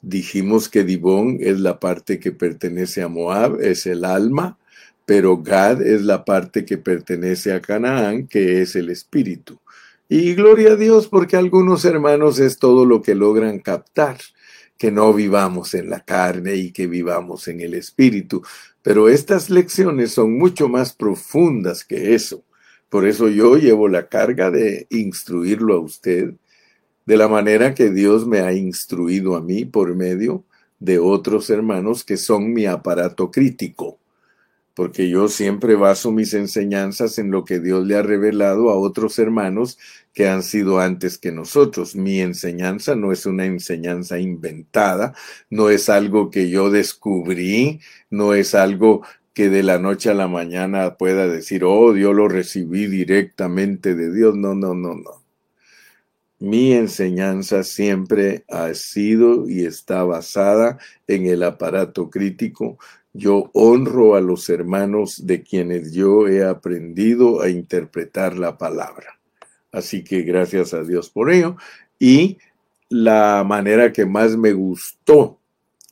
dijimos 0.01 0.69
que 0.69 0.85
Divon 0.85 1.39
es 1.41 1.61
la 1.61 1.79
parte 1.79 2.19
que 2.19 2.33
pertenece 2.33 3.03
a 3.03 3.09
Moab, 3.09 3.61
es 3.61 3.87
el 3.87 4.05
alma, 4.05 4.57
pero 5.05 5.39
Gad 5.39 5.83
es 5.83 6.03
la 6.03 6.25
parte 6.25 6.65
que 6.65 6.79
pertenece 6.79 7.53
a 7.53 7.61
Canaán, 7.61 8.27
que 8.27 8.63
es 8.63 8.77
el 8.77 8.91
espíritu. 8.91 9.59
Y 10.09 10.35
gloria 10.35 10.73
a 10.73 10.77
Dios 10.77 11.07
porque 11.07 11.37
algunos 11.37 11.85
hermanos 11.85 12.39
es 12.39 12.59
todo 12.59 12.87
lo 12.87 13.03
que 13.03 13.15
logran 13.15 13.59
captar 13.59 14.17
que 14.79 14.91
no 14.91 15.13
vivamos 15.13 15.75
en 15.75 15.91
la 15.91 16.01
carne 16.01 16.55
y 16.55 16.73
que 16.73 16.87
vivamos 16.87 17.47
en 17.49 17.61
el 17.61 17.75
espíritu. 17.75 18.43
Pero 18.81 19.09
estas 19.11 19.51
lecciones 19.51 20.13
son 20.13 20.39
mucho 20.39 20.69
más 20.69 20.95
profundas 20.95 21.85
que 21.85 22.15
eso. 22.15 22.45
Por 22.89 23.07
eso 23.07 23.29
yo 23.29 23.57
llevo 23.57 23.89
la 23.89 24.09
carga 24.09 24.51
de 24.51 24.87
instruirlo 24.89 25.75
a 25.75 25.81
usted 25.81 26.33
de 27.05 27.17
la 27.17 27.29
manera 27.29 27.75
que 27.75 27.91
Dios 27.91 28.27
me 28.27 28.41
ha 28.41 28.53
instruido 28.55 29.37
a 29.37 29.43
mí 29.43 29.67
por 29.67 29.95
medio 29.95 30.45
de 30.79 30.99
otros 30.99 31.51
hermanos 31.51 32.05
que 32.05 32.17
son 32.17 32.53
mi 32.55 32.65
aparato 32.65 33.31
crítico. 33.31 33.99
Porque 34.79 35.11
yo 35.11 35.27
siempre 35.27 35.75
baso 35.75 36.13
mis 36.13 36.35
enseñanzas 36.35 37.19
en 37.19 37.33
lo 37.33 37.45
que 37.45 37.59
Dios 37.59 37.85
le 37.85 37.97
ha 37.97 38.03
revelado 38.03 38.71
a 38.71 38.79
otros 38.79 39.19
hermanos 39.19 39.77
que 40.15 40.29
han 40.29 40.45
sido 40.45 40.79
antes 40.79 41.19
que 41.19 41.33
nosotros. 41.33 41.97
Mi 41.97 42.21
enseñanza 42.21 42.95
no 42.95 43.11
es 43.11 43.27
una 43.27 43.45
enseñanza 43.45 44.21
inventada, 44.21 45.17
no 45.51 45.69
es 45.69 45.89
algo 45.89 46.31
que 46.31 46.49
yo 46.49 46.71
descubrí, 46.71 47.81
no 48.09 48.35
es 48.35 48.55
algo 48.55 49.03
que 49.35 49.49
de 49.49 49.65
la 49.65 49.81
noche 49.81 50.11
a 50.11 50.15
la 50.15 50.29
mañana 50.29 50.97
pueda 50.97 51.27
decir, 51.27 51.65
oh, 51.65 51.97
yo 51.97 52.13
lo 52.13 52.29
recibí 52.29 52.87
directamente 52.87 53.97
de 53.97 54.15
Dios. 54.15 54.37
No, 54.37 54.55
no, 54.55 54.75
no, 54.75 54.95
no. 54.95 55.25
Mi 56.39 56.73
enseñanza 56.73 57.65
siempre 57.65 58.45
ha 58.49 58.73
sido 58.75 59.49
y 59.49 59.65
está 59.67 60.05
basada 60.05 60.79
en 61.09 61.27
el 61.27 61.43
aparato 61.43 62.11
crítico. 62.11 62.79
Yo 63.19 63.51
honro 63.53 64.15
a 64.15 64.21
los 64.21 64.49
hermanos 64.49 65.27
de 65.27 65.43
quienes 65.43 65.93
yo 65.93 66.29
he 66.29 66.45
aprendido 66.45 67.43
a 67.43 67.49
interpretar 67.51 68.39
la 68.39 68.57
palabra. 68.57 69.19
Así 69.73 70.05
que 70.05 70.23
gracias 70.23 70.73
a 70.73 70.85
Dios 70.85 71.11
por 71.11 71.33
ello. 71.33 71.57
Y 71.99 72.39
la 72.89 73.45
manera 73.45 73.93
que 73.93 74.07
más 74.07 74.37
me 74.37 74.53
gustó 74.53 75.41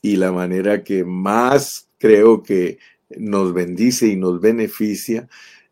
y 0.01 0.15
la 0.15 0.31
manera 0.31 0.83
que 0.83 1.03
más 1.03 1.89
creo 1.97 2.43
que 2.43 2.79
nos 3.17 3.53
bendice 3.53 4.07
y 4.07 4.15
nos 4.15 4.39
beneficia 4.39 5.27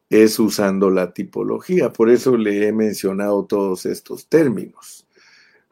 es 0.09 0.39
usando 0.39 0.89
la 0.89 1.13
tipología. 1.13 1.91
Por 1.91 2.09
eso 2.09 2.35
le 2.35 2.67
he 2.67 2.73
mencionado 2.73 3.45
todos 3.45 3.85
estos 3.85 4.27
términos, 4.27 5.07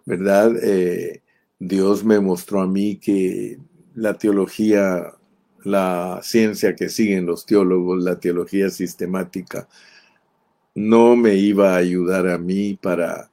¿verdad? 0.06 0.56
Eh, 0.64 1.22
Dios 1.60 2.04
me 2.04 2.20
mostró 2.20 2.62
a 2.62 2.68
mí 2.68 2.98
que 2.98 3.60
la 3.96 4.16
teología, 4.16 5.14
la 5.66 6.20
ciencia 6.24 6.76
que 6.76 6.90
siguen 6.90 7.26
los 7.26 7.46
teólogos, 7.46 8.04
la 8.04 8.20
teología 8.20 8.70
sistemática, 8.70 9.68
no 10.76 11.16
me 11.16 11.36
iba 11.36 11.74
a 11.74 11.78
ayudar 11.78 12.28
a 12.28 12.38
mí 12.38 12.78
para 12.82 13.30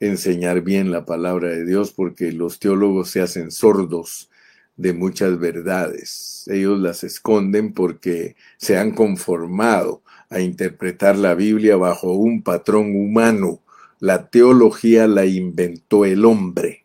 enseñar 0.00 0.62
bien 0.62 0.90
la 0.90 1.04
palabra 1.04 1.48
de 1.48 1.64
Dios 1.64 1.92
porque 1.92 2.32
los 2.32 2.58
teólogos 2.58 3.10
se 3.10 3.20
hacen 3.20 3.50
sordos 3.50 4.30
de 4.76 4.92
muchas 4.92 5.38
verdades. 5.38 6.44
Ellos 6.48 6.78
las 6.80 7.04
esconden 7.04 7.72
porque 7.72 8.36
se 8.56 8.76
han 8.76 8.92
conformado 8.92 10.02
a 10.28 10.40
interpretar 10.40 11.16
la 11.16 11.34
Biblia 11.34 11.76
bajo 11.76 12.12
un 12.12 12.42
patrón 12.42 12.96
humano. 12.96 13.60
La 14.00 14.28
teología 14.28 15.06
la 15.06 15.24
inventó 15.24 16.04
el 16.04 16.24
hombre. 16.24 16.84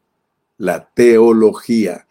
La 0.58 0.90
teología. 0.94 2.07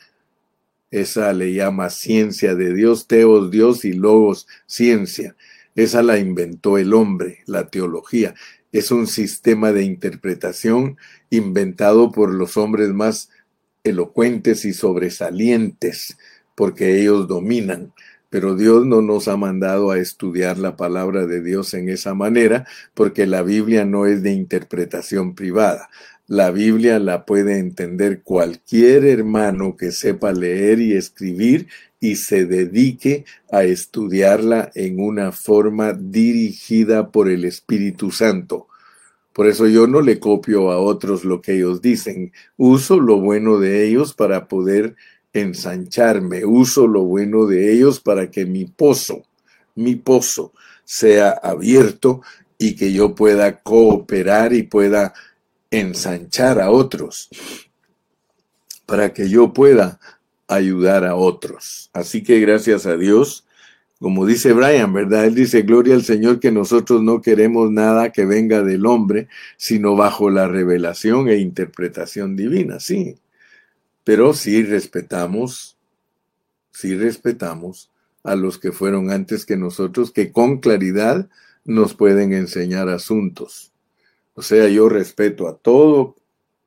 Esa 0.90 1.33
le 1.33 1.53
llama 1.53 1.90
ciencia 1.90 2.55
de 2.55 2.72
Dios, 2.72 3.07
teos 3.07 3.51
Dios 3.51 3.85
y 3.85 3.92
logos 3.92 4.46
ciencia. 4.66 5.35
Esa 5.75 6.03
la 6.03 6.18
inventó 6.18 6.79
el 6.79 6.94
hombre, 6.94 7.40
la 7.46 7.68
teología. 7.68 8.35
Es 8.72 8.90
un 8.90 9.07
sistema 9.07 9.72
de 9.72 9.83
interpretación 9.83 10.96
inventado 11.31 12.12
por 12.12 12.33
los 12.33 12.57
hombres 12.57 12.90
más 12.90 13.31
elocuentes 13.85 14.64
y 14.64 14.72
sobresalientes, 14.72 16.16
porque 16.55 17.01
ellos 17.01 17.29
dominan. 17.29 17.92
Pero 18.31 18.57
Dios 18.57 18.85
no 18.87 19.03
nos 19.03 19.29
ha 19.29 19.37
mandado 19.37 19.90
a 19.90 19.99
estudiar 19.99 20.59
la 20.59 20.77
palabra 20.77 21.27
de 21.27 21.42
Dios 21.42 21.75
en 21.75 21.88
esa 21.88 22.14
manera, 22.14 22.66
porque 22.94 23.27
la 23.27 23.42
Biblia 23.42 23.85
no 23.85 24.07
es 24.07 24.22
de 24.22 24.33
interpretación 24.33 25.35
privada. 25.35 25.88
La 26.28 26.50
Biblia 26.50 26.98
la 26.98 27.24
puede 27.24 27.58
entender 27.58 28.22
cualquier 28.22 29.04
hermano 29.04 29.76
que 29.76 29.92
sepa 29.92 30.32
leer 30.32 30.80
y 30.80 30.94
escribir 30.94 31.68
y 32.00 32.16
se 32.16 32.46
dedique 32.46 33.24
a 33.50 33.62
estudiarla 33.62 34.72
en 34.74 34.98
una 34.98 35.30
forma 35.30 35.92
dirigida 35.92 37.12
por 37.12 37.30
el 37.30 37.44
Espíritu 37.44 38.10
Santo. 38.10 38.66
Por 39.32 39.46
eso 39.46 39.68
yo 39.68 39.86
no 39.86 40.00
le 40.00 40.18
copio 40.18 40.72
a 40.72 40.78
otros 40.78 41.24
lo 41.24 41.40
que 41.40 41.54
ellos 41.58 41.80
dicen. 41.80 42.32
Uso 42.56 42.98
lo 42.98 43.20
bueno 43.20 43.60
de 43.60 43.86
ellos 43.86 44.12
para 44.12 44.48
poder 44.48 44.96
ensancharme. 45.32 46.44
Uso 46.44 46.88
lo 46.88 47.04
bueno 47.04 47.46
de 47.46 47.72
ellos 47.72 48.00
para 48.00 48.32
que 48.32 48.46
mi 48.46 48.64
pozo, 48.64 49.22
mi 49.76 49.94
pozo, 49.94 50.52
sea 50.84 51.30
abierto 51.30 52.22
y 52.58 52.74
que 52.74 52.92
yo 52.92 53.14
pueda 53.14 53.60
cooperar 53.60 54.54
y 54.54 54.64
pueda 54.64 55.14
ensanchar 55.70 56.61
a 56.61 56.70
otros 56.70 57.29
para 58.87 59.12
que 59.12 59.29
yo 59.29 59.52
pueda 59.52 59.98
ayudar 60.48 61.05
a 61.05 61.16
otros. 61.16 61.90
Así 61.92 62.22
que 62.22 62.40
gracias 62.40 62.87
a 62.87 62.96
Dios, 62.96 63.46
como 63.98 64.26
dice 64.26 64.52
Brian, 64.52 64.92
¿verdad? 64.92 65.24
Él 65.24 65.35
dice, 65.35 65.62
gloria 65.62 65.94
al 65.94 66.05
Señor 66.05 66.38
que 66.38 66.52
nosotros 66.52 67.02
no 67.02 67.20
queremos 67.20 67.70
nada 67.70 68.12
que 68.12 68.24
venga 68.24 68.62
del 68.62 68.87
hombre, 68.87 69.29
sino 69.57 69.96
bajo 69.96 70.31
la 70.31 70.46
revelación 70.46 71.29
e 71.29 71.38
interpretación 71.38 72.37
divina, 72.37 72.79
sí. 72.79 73.16
Pero 74.05 74.35
sí 74.35 74.62
respetamos, 74.62 75.76
sí 76.70 76.94
respetamos 76.94 77.90
a 78.22 78.37
los 78.37 78.59
que 78.59 78.70
fueron 78.70 79.11
antes 79.11 79.46
que 79.46 79.57
nosotros, 79.57 80.12
que 80.12 80.31
con 80.31 80.59
claridad 80.59 81.29
nos 81.64 81.94
pueden 81.94 82.33
enseñar 82.33 82.88
asuntos 82.88 83.72
O 84.37 84.42
sea, 84.42 84.68
yo 84.68 84.88
respeto 84.88 85.49
a 85.49 85.57
todo 85.57 86.14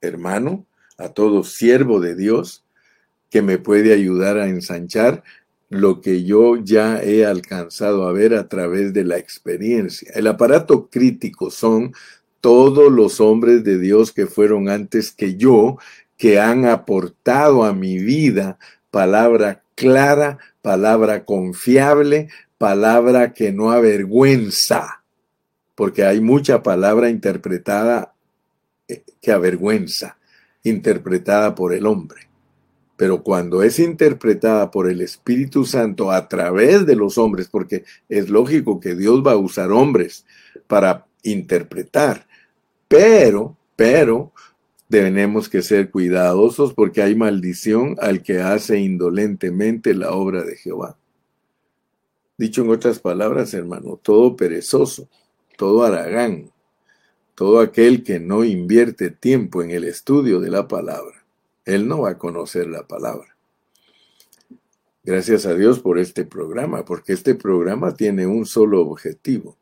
hermano, 0.01 0.65
a 0.97 1.09
todo 1.09 1.43
siervo 1.43 1.99
de 1.99 2.15
Dios 2.15 2.65
que 3.29 3.41
me 3.41 3.57
puede 3.57 3.93
ayudar 3.93 4.37
a 4.37 4.47
ensanchar 4.47 5.23
lo 5.69 6.01
que 6.01 6.23
yo 6.23 6.57
ya 6.57 6.99
he 7.01 7.25
alcanzado 7.25 8.07
a 8.07 8.11
ver 8.11 8.33
a 8.33 8.47
través 8.47 8.91
de 8.91 9.03
la 9.03 9.17
experiencia. 9.17 10.11
El 10.15 10.25
aparato 10.25 10.89
crítico 10.89 11.51
son 11.51 11.93
todos 12.41 12.91
los 12.91 13.21
hombres 13.21 13.63
de 13.63 13.77
Dios 13.77 14.11
que 14.11 14.25
fueron 14.25 14.67
antes 14.67 15.11
que 15.11 15.35
yo, 15.35 15.77
que 16.17 16.39
han 16.39 16.65
aportado 16.65 17.63
a 17.63 17.73
mi 17.73 17.99
vida 17.99 18.57
palabra 18.89 19.61
clara, 19.75 20.39
palabra 20.63 21.23
confiable, 21.23 22.29
palabra 22.57 23.33
que 23.33 23.51
no 23.51 23.71
avergüenza, 23.71 24.98
porque 25.79 26.03
hay 26.03 26.19
mucha 26.19 26.61
palabra 26.61 27.09
interpretada 27.09 28.13
eh, 28.89 29.01
que 29.21 29.31
avergüenza, 29.31 30.17
interpretada 30.61 31.55
por 31.55 31.73
el 31.73 31.85
hombre. 31.85 32.27
Pero 32.97 33.23
cuando 33.23 33.63
es 33.63 33.79
interpretada 33.79 34.71
por 34.71 34.89
el 34.89 34.99
Espíritu 34.99 35.63
Santo 35.63 36.11
a 36.11 36.27
través 36.27 36.85
de 36.85 36.97
los 36.97 37.17
hombres, 37.17 37.47
porque 37.47 37.85
es 38.09 38.27
lógico 38.27 38.81
que 38.81 38.93
Dios 38.93 39.25
va 39.25 39.31
a 39.31 39.37
usar 39.37 39.71
hombres 39.71 40.25
para 40.67 41.07
interpretar, 41.23 42.27
pero, 42.89 43.55
pero, 43.77 44.33
tenemos 44.89 45.47
que 45.47 45.61
ser 45.61 45.91
cuidadosos 45.91 46.73
porque 46.73 47.01
hay 47.01 47.15
maldición 47.15 47.95
al 48.01 48.21
que 48.21 48.41
hace 48.41 48.79
indolentemente 48.79 49.93
la 49.93 50.11
obra 50.11 50.43
de 50.43 50.57
Jehová. 50.57 50.97
Dicho 52.37 52.63
en 52.63 52.69
otras 52.69 52.99
palabras, 52.99 53.53
hermano, 53.53 53.97
todo 54.03 54.35
perezoso, 54.35 55.07
todo 55.59 55.83
aragán, 55.83 56.53
todo 57.35 57.59
aquel 57.59 58.05
que 58.05 58.17
no 58.17 58.45
invierte 58.45 59.11
tiempo 59.11 59.61
en 59.61 59.71
el 59.71 59.83
estudio 59.83 60.39
de 60.39 60.49
la 60.49 60.69
palabra, 60.69 61.25
él 61.65 61.85
no 61.85 62.03
va 62.03 62.11
a 62.11 62.17
conocer 62.17 62.67
la 62.67 62.87
palabra. 62.87 63.35
Gracias 65.03 65.45
a 65.45 65.53
Dios 65.53 65.79
por 65.79 65.99
este 65.99 66.23
programa, 66.23 66.85
porque 66.85 67.11
este 67.11 67.35
programa 67.35 67.93
tiene 67.93 68.25
un 68.25 68.45
solo 68.45 68.79
objetivo 68.79 69.57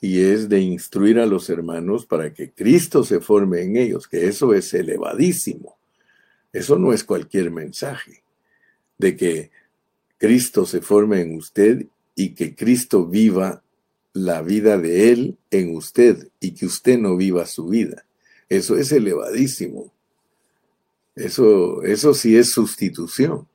y 0.00 0.20
es 0.20 0.48
de 0.48 0.60
instruir 0.60 1.18
a 1.18 1.26
los 1.26 1.50
hermanos 1.50 2.06
para 2.06 2.32
que 2.32 2.52
Cristo 2.52 3.02
se 3.02 3.18
forme 3.18 3.62
en 3.62 3.76
ellos, 3.76 4.06
que 4.06 4.28
eso 4.28 4.54
es 4.54 4.72
elevadísimo. 4.72 5.76
Eso 6.52 6.78
no 6.78 6.92
es 6.92 7.02
cualquier 7.02 7.50
mensaje, 7.50 8.22
de 8.96 9.16
que 9.16 9.50
Cristo 10.18 10.66
se 10.66 10.80
forme 10.82 11.20
en 11.20 11.34
usted 11.34 11.86
y 12.14 12.32
que 12.34 12.54
Cristo 12.54 13.06
viva 13.06 13.61
la 14.12 14.42
vida 14.42 14.78
de 14.78 15.12
Él 15.12 15.38
en 15.50 15.74
usted 15.74 16.28
y 16.40 16.52
que 16.52 16.66
usted 16.66 16.98
no 16.98 17.16
viva 17.16 17.46
su 17.46 17.68
vida. 17.68 18.04
Eso 18.48 18.76
es 18.76 18.92
elevadísimo. 18.92 19.92
Eso, 21.14 21.82
eso 21.82 22.14
sí 22.14 22.36
es 22.36 22.50
sustitución. 22.50 23.46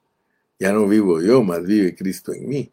Ya 0.59 0.73
no 0.73 0.87
vivo 0.87 1.21
yo, 1.21 1.43
más 1.43 1.63
vive 1.63 1.95
Cristo 1.95 2.33
en 2.33 2.49
mí. 2.49 2.71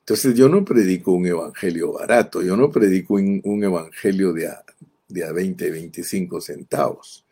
Entonces 0.00 0.34
yo 0.34 0.48
no 0.48 0.64
predico 0.64 1.12
un 1.12 1.26
evangelio 1.26 1.92
barato, 1.92 2.42
yo 2.42 2.56
no 2.56 2.70
predico 2.70 3.14
un, 3.14 3.64
evangelio 3.64 4.32
de 4.34 4.48
a, 4.48 4.62
de 5.08 5.24
a 5.24 5.32
20, 5.32 5.70
25 5.70 6.40
centavos. 6.42 7.24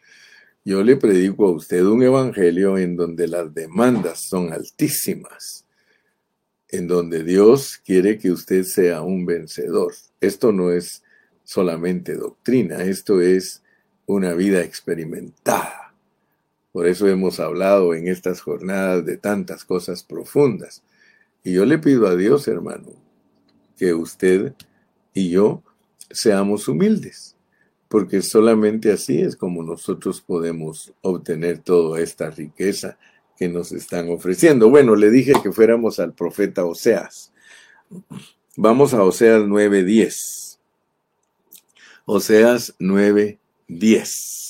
Yo 0.64 0.82
le 0.82 0.96
predico 0.96 1.46
a 1.46 1.50
usted 1.50 1.84
un 1.84 2.02
evangelio 2.02 2.78
en 2.78 2.96
donde 2.96 3.28
las 3.28 3.52
demandas 3.52 4.22
son 4.26 4.52
altísimas, 4.52 5.66
en 6.72 6.88
donde 6.88 7.22
Dios 7.22 7.80
quiere 7.85 8.18
que 8.18 8.32
usted 8.32 8.64
sea 8.64 9.02
un 9.02 9.26
vencedor. 9.26 9.94
Esto 10.20 10.52
no 10.52 10.72
es 10.72 11.04
solamente 11.44 12.14
doctrina, 12.14 12.82
esto 12.82 13.20
es 13.20 13.62
una 14.06 14.32
vida 14.32 14.62
experimentada. 14.62 15.94
Por 16.72 16.88
eso 16.88 17.06
hemos 17.06 17.38
hablado 17.38 17.92
en 17.94 18.08
estas 18.08 18.40
jornadas 18.40 19.04
de 19.04 19.18
tantas 19.18 19.66
cosas 19.66 20.02
profundas. 20.02 20.82
Y 21.44 21.52
yo 21.52 21.66
le 21.66 21.78
pido 21.78 22.06
a 22.06 22.16
Dios, 22.16 22.48
hermano, 22.48 22.94
que 23.76 23.92
usted 23.92 24.54
y 25.12 25.28
yo 25.28 25.62
seamos 26.11 26.68
humildes, 26.68 27.37
porque 27.88 28.22
solamente 28.22 28.90
así 28.90 29.20
es 29.20 29.37
como 29.37 29.62
nosotros 29.62 30.22
podemos 30.22 30.94
obtener 31.02 31.58
toda 31.58 32.00
esta 32.00 32.30
riqueza 32.30 32.98
que 33.36 33.48
nos 33.48 33.72
están 33.72 34.10
ofreciendo. 34.10 34.70
Bueno, 34.70 34.96
le 34.96 35.10
dije 35.10 35.32
que 35.42 35.52
fuéramos 35.52 35.98
al 36.00 36.14
profeta 36.14 36.64
Oseas. 36.64 37.32
Vamos 38.56 38.94
a 38.94 39.02
Oseas 39.02 39.42
9:10. 39.42 40.58
Oseas 42.04 42.74
9:10 42.78 44.42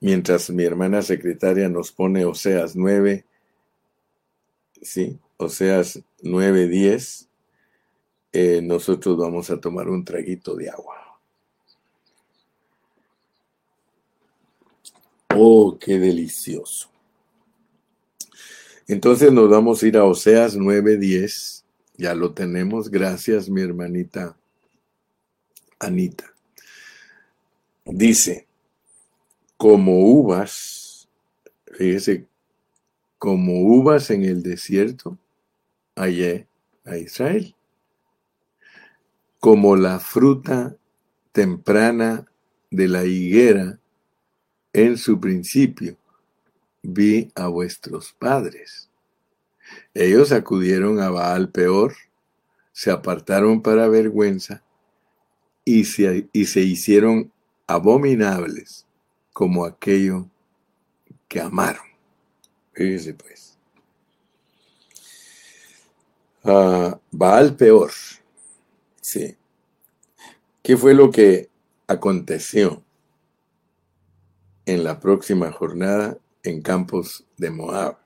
mientras 0.00 0.50
mi 0.50 0.64
hermana 0.64 1.02
secretaria 1.02 1.68
nos 1.68 1.92
pone 1.92 2.24
Oseas 2.24 2.76
9, 2.76 3.24
¿sí? 4.80 5.18
Oseas 5.36 6.02
9, 6.22 6.68
10, 6.68 7.28
eh, 8.32 8.60
nosotros 8.62 9.16
vamos 9.16 9.50
a 9.50 9.60
tomar 9.60 9.88
un 9.88 10.04
traguito 10.04 10.54
de 10.54 10.70
agua. 10.70 10.96
Oh, 15.34 15.78
qué 15.78 15.98
delicioso. 15.98 16.90
Entonces 18.88 19.30
nos 19.30 19.50
vamos 19.50 19.82
a 19.82 19.86
ir 19.86 19.98
a 19.98 20.04
Oseas 20.04 20.56
9:10. 20.56 21.64
Ya 21.98 22.14
lo 22.14 22.32
tenemos. 22.32 22.90
Gracias, 22.90 23.50
mi 23.50 23.60
hermanita 23.60 24.34
Anita. 25.78 26.24
Dice, 27.84 28.46
como 29.58 29.98
uvas, 29.98 31.08
fíjese, 31.66 32.26
como 33.18 33.60
uvas 33.60 34.10
en 34.10 34.24
el 34.24 34.42
desierto, 34.42 35.18
hallé 35.94 36.46
a 36.84 36.96
Israel. 36.96 37.54
Como 39.38 39.76
la 39.76 40.00
fruta 40.00 40.76
temprana 41.32 42.26
de 42.70 42.88
la 42.88 43.04
higuera 43.04 43.78
en 44.72 44.96
su 44.96 45.20
principio, 45.20 45.96
vi 46.92 47.30
a 47.34 47.48
vuestros 47.48 48.12
padres. 48.18 48.88
Ellos 49.94 50.32
acudieron 50.32 51.00
a 51.00 51.10
Baal 51.10 51.50
peor, 51.50 51.94
se 52.72 52.90
apartaron 52.90 53.60
para 53.60 53.88
vergüenza 53.88 54.62
y 55.64 55.84
se, 55.84 56.28
y 56.32 56.46
se 56.46 56.60
hicieron 56.60 57.30
abominables 57.66 58.86
como 59.32 59.64
aquello 59.64 60.28
que 61.28 61.40
amaron. 61.40 61.84
Fíjese 62.72 63.14
pues. 63.14 63.58
Uh, 66.44 66.96
Baal 67.10 67.54
peor. 67.56 67.90
Sí. 69.02 69.36
¿Qué 70.62 70.76
fue 70.76 70.94
lo 70.94 71.10
que 71.10 71.50
aconteció 71.86 72.82
en 74.64 74.84
la 74.84 75.00
próxima 75.00 75.50
jornada 75.50 76.18
en 76.48 76.62
campos 76.62 77.26
de 77.36 77.50
Moab? 77.50 77.98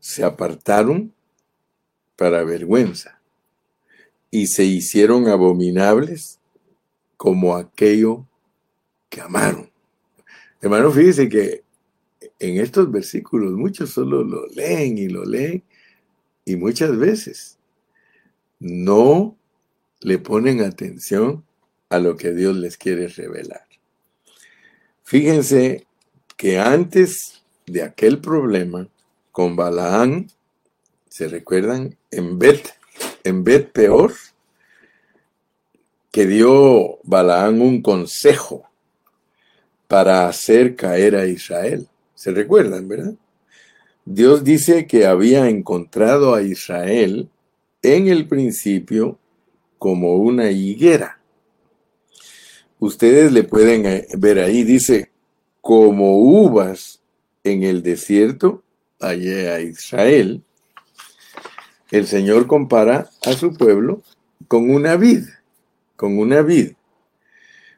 Se 0.00 0.24
apartaron 0.24 1.12
para 2.16 2.44
vergüenza 2.44 3.20
y 4.30 4.46
se 4.48 4.64
hicieron 4.64 5.28
abominables 5.28 6.38
como 7.16 7.56
aquello 7.56 8.26
que 9.08 9.20
amaron. 9.20 9.70
Hermano, 10.60 10.90
fíjese 10.90 11.28
que 11.28 11.62
en 12.38 12.60
estos 12.60 12.90
versículos 12.90 13.52
muchos 13.52 13.90
solo 13.90 14.22
lo 14.24 14.46
leen 14.48 14.98
y 14.98 15.08
lo 15.08 15.24
leen 15.24 15.62
y 16.44 16.56
muchas 16.56 16.96
veces 16.96 17.58
no 18.58 19.36
le 20.00 20.18
ponen 20.18 20.62
atención 20.62 21.44
a 21.88 21.98
lo 21.98 22.16
que 22.16 22.32
Dios 22.32 22.56
les 22.56 22.76
quiere 22.76 23.08
revelar. 23.08 23.66
Fíjense 25.02 25.86
que 26.38 26.56
antes 26.60 27.42
de 27.66 27.82
aquel 27.82 28.20
problema 28.20 28.88
con 29.32 29.56
Balaán, 29.56 30.30
¿se 31.10 31.26
recuerdan? 31.26 31.98
En 32.12 32.38
Bet, 32.38 32.74
en 33.24 33.42
Bet 33.42 33.72
Peor, 33.72 34.14
que 36.12 36.26
dio 36.26 37.00
Balaán 37.02 37.60
un 37.60 37.82
consejo 37.82 38.70
para 39.88 40.28
hacer 40.28 40.76
caer 40.76 41.16
a 41.16 41.26
Israel. 41.26 41.88
¿Se 42.14 42.30
recuerdan, 42.30 42.86
verdad? 42.86 43.14
Dios 44.04 44.44
dice 44.44 44.86
que 44.86 45.06
había 45.06 45.48
encontrado 45.48 46.36
a 46.36 46.42
Israel 46.42 47.28
en 47.82 48.06
el 48.06 48.28
principio 48.28 49.18
como 49.76 50.14
una 50.14 50.52
higuera. 50.52 51.20
Ustedes 52.78 53.32
le 53.32 53.42
pueden 53.42 53.86
eh, 53.86 54.06
ver 54.16 54.38
ahí, 54.38 54.62
dice, 54.62 55.10
como 55.60 56.18
uvas 56.18 57.00
en 57.44 57.62
el 57.62 57.82
desierto, 57.82 58.62
allá 59.00 59.54
a 59.54 59.60
Israel. 59.60 60.42
El 61.90 62.06
Señor 62.06 62.46
compara 62.46 63.10
a 63.24 63.32
su 63.32 63.54
pueblo 63.54 64.02
con 64.46 64.70
una 64.70 64.96
vid, 64.96 65.24
con 65.96 66.18
una 66.18 66.42
vid. 66.42 66.72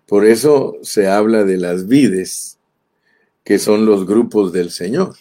Por 0.06 0.26
eso 0.26 0.76
se 0.82 1.08
habla 1.08 1.44
de 1.44 1.56
las 1.56 1.86
vides, 1.86 2.58
que 3.44 3.58
son 3.58 3.86
los 3.86 4.06
grupos 4.06 4.52
del 4.52 4.70
Señor. 4.70 5.14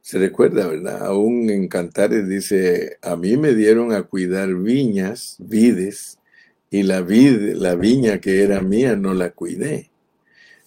Se 0.00 0.18
recuerda, 0.18 0.66
¿verdad? 0.66 1.04
Aún 1.04 1.50
en 1.50 1.68
Cantares 1.68 2.28
dice, 2.28 2.98
a 3.02 3.16
mí 3.16 3.36
me 3.36 3.54
dieron 3.54 3.92
a 3.92 4.04
cuidar 4.04 4.54
viñas, 4.54 5.36
vides, 5.38 6.18
y 6.70 6.84
la, 6.84 7.00
vid, 7.00 7.54
la 7.54 7.74
viña 7.74 8.20
que 8.20 8.42
era 8.42 8.60
mía 8.60 8.94
no 8.94 9.14
la 9.14 9.30
cuidé. 9.30 9.89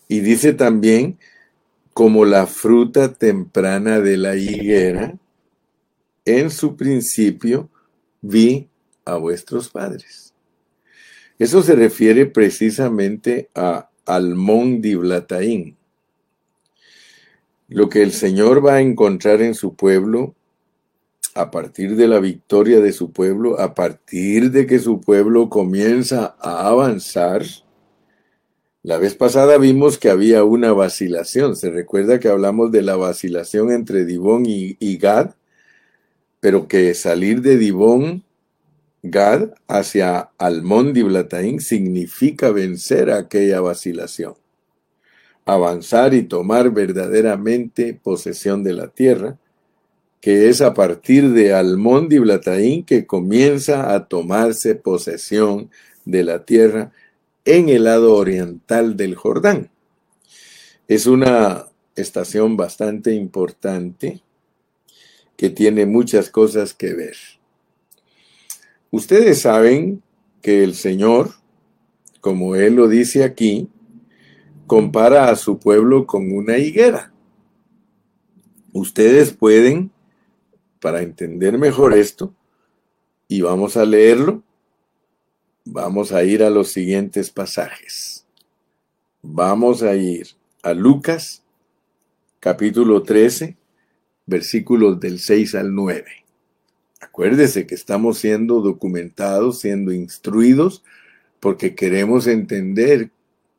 Y 0.07 0.19
dice 0.19 0.53
también, 0.53 1.17
como 1.93 2.25
la 2.25 2.47
fruta 2.47 3.13
temprana 3.13 3.99
de 3.99 4.17
la 4.17 4.35
higuera, 4.35 5.15
en 6.25 6.49
su 6.49 6.75
principio 6.75 7.69
vi 8.21 8.67
a 9.05 9.15
vuestros 9.15 9.69
padres. 9.69 10.33
Eso 11.39 11.61
se 11.61 11.75
refiere 11.75 12.25
precisamente 12.25 13.49
a 13.55 13.89
Almón 14.05 14.81
Diblataín. 14.81 15.75
Lo 17.67 17.89
que 17.89 18.03
el 18.03 18.11
Señor 18.11 18.65
va 18.65 18.75
a 18.75 18.81
encontrar 18.81 19.41
en 19.41 19.55
su 19.55 19.75
pueblo 19.75 20.35
a 21.35 21.49
partir 21.49 21.95
de 21.95 22.07
la 22.07 22.19
victoria 22.19 22.79
de 22.79 22.93
su 22.93 23.11
pueblo, 23.11 23.59
a 23.59 23.73
partir 23.73 24.51
de 24.51 24.67
que 24.67 24.79
su 24.79 25.01
pueblo 25.01 25.49
comienza 25.49 26.35
a 26.39 26.67
avanzar, 26.67 27.43
la 28.83 28.97
vez 28.97 29.15
pasada 29.15 29.57
vimos 29.57 29.97
que 29.97 30.09
había 30.09 30.43
una 30.43 30.73
vacilación. 30.73 31.55
Se 31.55 31.71
recuerda 31.71 32.19
que 32.19 32.27
hablamos 32.27 32.71
de 32.71 32.81
la 32.81 32.97
vacilación 32.97 33.71
entre 33.71 34.03
Dibón 34.03 34.43
y, 34.45 34.97
Gad, 34.97 35.31
pero 36.41 36.67
que 36.67 36.93
salir 36.93 37.41
de 37.41 37.57
Dibón, 37.57 38.23
Gad, 39.01 39.51
hacia 39.69 40.31
Almón 40.37 40.91
Diblataín 40.91 41.61
significa 41.61 42.51
vencer 42.51 43.09
aquella 43.09 43.61
vacilación. 43.61 44.35
Avanzar 45.45 46.13
y 46.13 46.23
tomar 46.23 46.71
verdaderamente 46.71 47.93
posesión 47.93 48.63
de 48.63 48.73
la 48.73 48.89
tierra 48.89 49.37
que 50.23 50.47
es 50.47 50.61
a 50.61 50.73
partir 50.73 51.31
de 51.31 51.53
Almón 51.53 52.07
Blataín 52.07 52.85
que 52.85 53.05
comienza 53.05 53.93
a 53.93 54.07
tomarse 54.07 54.73
posesión 54.73 55.69
de 56.05 56.23
la 56.23 56.45
tierra 56.45 56.93
en 57.45 57.69
el 57.69 57.85
lado 57.85 58.15
oriental 58.15 58.95
del 58.95 59.15
Jordán. 59.15 59.69
Es 60.87 61.05
una 61.07 61.65
estación 61.95 62.57
bastante 62.57 63.13
importante 63.13 64.21
que 65.37 65.49
tiene 65.49 65.85
muchas 65.85 66.29
cosas 66.29 66.73
que 66.73 66.93
ver. 66.93 67.15
Ustedes 68.91 69.41
saben 69.41 70.03
que 70.41 70.63
el 70.63 70.75
Señor, 70.75 71.31
como 72.21 72.55
Él 72.55 72.75
lo 72.75 72.87
dice 72.87 73.23
aquí, 73.23 73.69
compara 74.67 75.29
a 75.29 75.35
su 75.35 75.59
pueblo 75.59 76.05
con 76.05 76.31
una 76.31 76.57
higuera. 76.57 77.13
Ustedes 78.71 79.33
pueden 79.33 79.91
para 80.79 81.01
entender 81.01 81.57
mejor 81.57 81.93
esto, 81.93 82.33
y 83.27 83.41
vamos 83.41 83.77
a 83.77 83.85
leerlo, 83.85 84.43
vamos 85.65 86.11
a 86.11 86.23
ir 86.23 86.43
a 86.43 86.49
los 86.49 86.71
siguientes 86.71 87.29
pasajes. 87.29 88.25
Vamos 89.21 89.83
a 89.83 89.95
ir 89.95 90.27
a 90.61 90.73
Lucas, 90.73 91.43
capítulo 92.39 93.03
13, 93.03 93.55
versículos 94.25 94.99
del 94.99 95.19
6 95.19 95.55
al 95.55 95.73
9. 95.73 96.05
Acuérdese 96.99 97.65
que 97.67 97.75
estamos 97.75 98.17
siendo 98.17 98.61
documentados, 98.61 99.59
siendo 99.59 99.91
instruidos, 99.91 100.83
porque 101.39 101.75
queremos 101.75 102.27
entender 102.27 103.11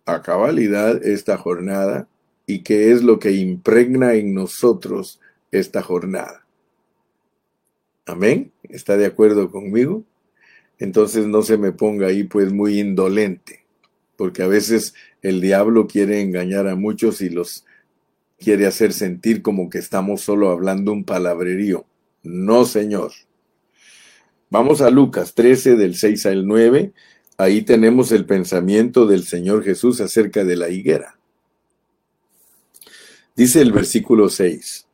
a 0.06 0.22
cabalidad 0.22 1.04
esta 1.04 1.36
jornada 1.38 2.08
y 2.46 2.60
qué 2.60 2.92
es 2.92 3.02
lo 3.02 3.18
que 3.18 3.32
impregna 3.32 4.14
en 4.14 4.34
nosotros 4.34 5.20
esta 5.50 5.82
jornada. 5.82 6.44
Amén. 8.06 8.52
¿Está 8.64 8.98
de 8.98 9.06
acuerdo 9.06 9.50
conmigo? 9.50 10.04
Entonces 10.78 11.26
no 11.26 11.42
se 11.42 11.56
me 11.56 11.72
ponga 11.72 12.08
ahí 12.08 12.24
pues 12.24 12.52
muy 12.52 12.80
indolente, 12.80 13.64
porque 14.16 14.42
a 14.42 14.46
veces 14.46 14.94
el 15.22 15.40
diablo 15.40 15.86
quiere 15.86 16.20
engañar 16.20 16.68
a 16.68 16.74
muchos 16.74 17.20
y 17.20 17.30
los 17.30 17.64
quiere 18.38 18.66
hacer 18.66 18.92
sentir 18.92 19.42
como 19.42 19.70
que 19.70 19.78
estamos 19.78 20.20
solo 20.20 20.50
hablando 20.50 20.92
un 20.92 21.04
palabrerío. 21.04 21.86
No, 22.22 22.64
Señor. 22.64 23.12
Vamos 24.50 24.80
a 24.80 24.90
Lucas 24.90 25.34
13 25.34 25.76
del 25.76 25.96
6 25.96 26.26
al 26.26 26.46
9. 26.46 26.92
Ahí 27.38 27.62
tenemos 27.62 28.12
el 28.12 28.26
pensamiento 28.26 29.06
del 29.06 29.24
Señor 29.24 29.64
Jesús 29.64 30.00
acerca 30.00 30.44
de 30.44 30.56
la 30.56 30.68
higuera. 30.68 31.18
Dice 33.36 33.60
el 33.60 33.72
versículo 33.72 34.28
6. 34.28 34.86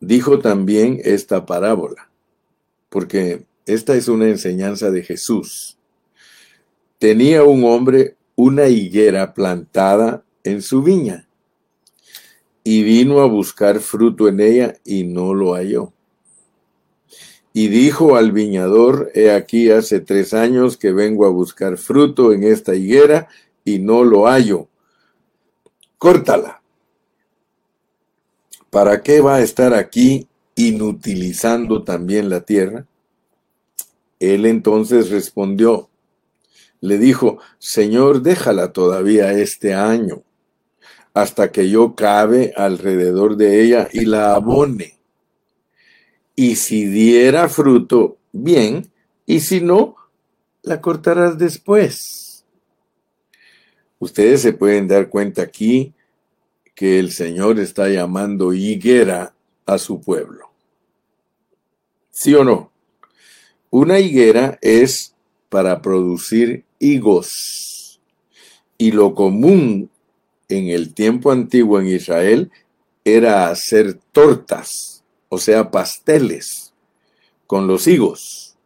Dijo 0.00 0.38
también 0.38 1.00
esta 1.04 1.46
parábola 1.46 2.08
porque 2.88 3.44
esta 3.68 3.94
es 3.94 4.08
una 4.08 4.28
enseñanza 4.28 4.90
de 4.90 5.02
Jesús. 5.02 5.76
Tenía 6.98 7.44
un 7.44 7.64
hombre 7.64 8.16
una 8.34 8.68
higuera 8.68 9.34
plantada 9.34 10.24
en 10.42 10.62
su 10.62 10.82
viña 10.82 11.28
y 12.64 12.82
vino 12.82 13.20
a 13.20 13.26
buscar 13.26 13.80
fruto 13.80 14.28
en 14.28 14.40
ella 14.40 14.76
y 14.84 15.04
no 15.04 15.34
lo 15.34 15.54
halló. 15.54 15.92
Y 17.52 17.68
dijo 17.68 18.16
al 18.16 18.32
viñador, 18.32 19.10
he 19.14 19.30
aquí 19.32 19.70
hace 19.70 20.00
tres 20.00 20.32
años 20.32 20.76
que 20.76 20.92
vengo 20.92 21.26
a 21.26 21.30
buscar 21.30 21.76
fruto 21.76 22.32
en 22.32 22.44
esta 22.44 22.74
higuera 22.74 23.28
y 23.64 23.80
no 23.80 24.02
lo 24.02 24.26
hallo. 24.26 24.68
Córtala. 25.98 26.62
¿Para 28.70 29.02
qué 29.02 29.20
va 29.20 29.36
a 29.36 29.42
estar 29.42 29.74
aquí 29.74 30.26
inutilizando 30.54 31.82
también 31.82 32.30
la 32.30 32.42
tierra? 32.42 32.86
Él 34.20 34.46
entonces 34.46 35.10
respondió, 35.10 35.88
le 36.80 36.98
dijo, 36.98 37.38
Señor, 37.58 38.22
déjala 38.22 38.72
todavía 38.72 39.32
este 39.32 39.74
año, 39.74 40.22
hasta 41.14 41.50
que 41.50 41.68
yo 41.70 41.94
cabe 41.94 42.52
alrededor 42.56 43.36
de 43.36 43.62
ella 43.62 43.88
y 43.92 44.04
la 44.04 44.34
abone. 44.34 44.98
Y 46.36 46.56
si 46.56 46.86
diera 46.86 47.48
fruto, 47.48 48.18
bien, 48.32 48.90
y 49.26 49.40
si 49.40 49.60
no, 49.60 49.96
la 50.62 50.80
cortarás 50.80 51.36
después. 51.38 52.44
Ustedes 53.98 54.42
se 54.42 54.52
pueden 54.52 54.86
dar 54.86 55.08
cuenta 55.08 55.42
aquí 55.42 55.92
que 56.74 57.00
el 57.00 57.10
Señor 57.10 57.58
está 57.58 57.88
llamando 57.88 58.52
higuera 58.52 59.34
a 59.66 59.78
su 59.78 60.00
pueblo. 60.00 60.48
¿Sí 62.12 62.34
o 62.34 62.44
no? 62.44 62.70
Una 63.70 64.00
higuera 64.00 64.58
es 64.62 65.14
para 65.48 65.82
producir 65.82 66.64
higos. 66.78 68.00
Y 68.78 68.92
lo 68.92 69.14
común 69.14 69.90
en 70.48 70.68
el 70.68 70.94
tiempo 70.94 71.32
antiguo 71.32 71.78
en 71.78 71.88
Israel 71.88 72.50
era 73.04 73.48
hacer 73.48 73.98
tortas, 74.12 75.04
o 75.28 75.38
sea, 75.38 75.70
pasteles, 75.70 76.72
con 77.46 77.66
los 77.66 77.86
higos. 77.86 78.56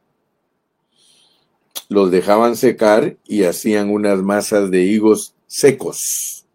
Los 1.89 2.11
dejaban 2.11 2.57
secar 2.57 3.17
y 3.27 3.45
hacían 3.45 3.91
unas 3.91 4.23
masas 4.23 4.71
de 4.71 4.85
higos 4.85 5.35
secos, 5.47 6.47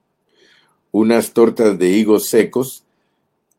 unas 0.91 1.33
tortas 1.33 1.77
de 1.77 1.89
higos 1.89 2.29
secos, 2.29 2.83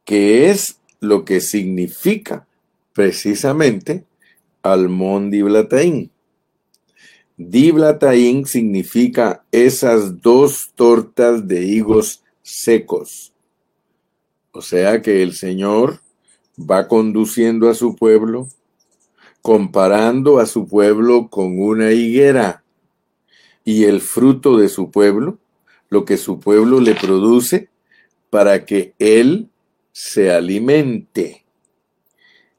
que 0.05 0.51
es 0.51 0.79
lo 1.01 1.25
que 1.25 1.41
significa 1.41 2.47
precisamente 2.95 4.05
Almón 4.63 5.31
Diblataín. 5.31 6.11
Diblataín 7.37 8.47
significa 8.47 9.45
esas 9.53 10.21
dos 10.21 10.73
tortas 10.75 11.47
de 11.47 11.65
higos 11.65 12.25
secos. 12.43 13.33
O 14.51 14.61
sea 14.61 15.03
que 15.03 15.23
el 15.23 15.35
Señor 15.35 16.01
va 16.59 16.89
conduciendo 16.89 17.69
a 17.69 17.75
su 17.75 17.95
pueblo, 17.95 18.49
comparando 19.43 20.39
a 20.39 20.47
su 20.47 20.67
pueblo 20.67 21.29
con 21.29 21.61
una 21.61 21.93
higuera 21.93 22.65
y 23.65 23.85
el 23.85 24.01
fruto 24.01 24.57
de 24.57 24.69
su 24.69 24.91
pueblo, 24.91 25.39
lo 25.91 26.05
que 26.05 26.17
su 26.17 26.41
pueblo 26.41 26.81
le 26.81 26.95
produce 26.95 27.69
para 28.31 28.65
que 28.65 28.95
él 28.99 29.49
se 29.93 30.31
alimente 30.31 31.45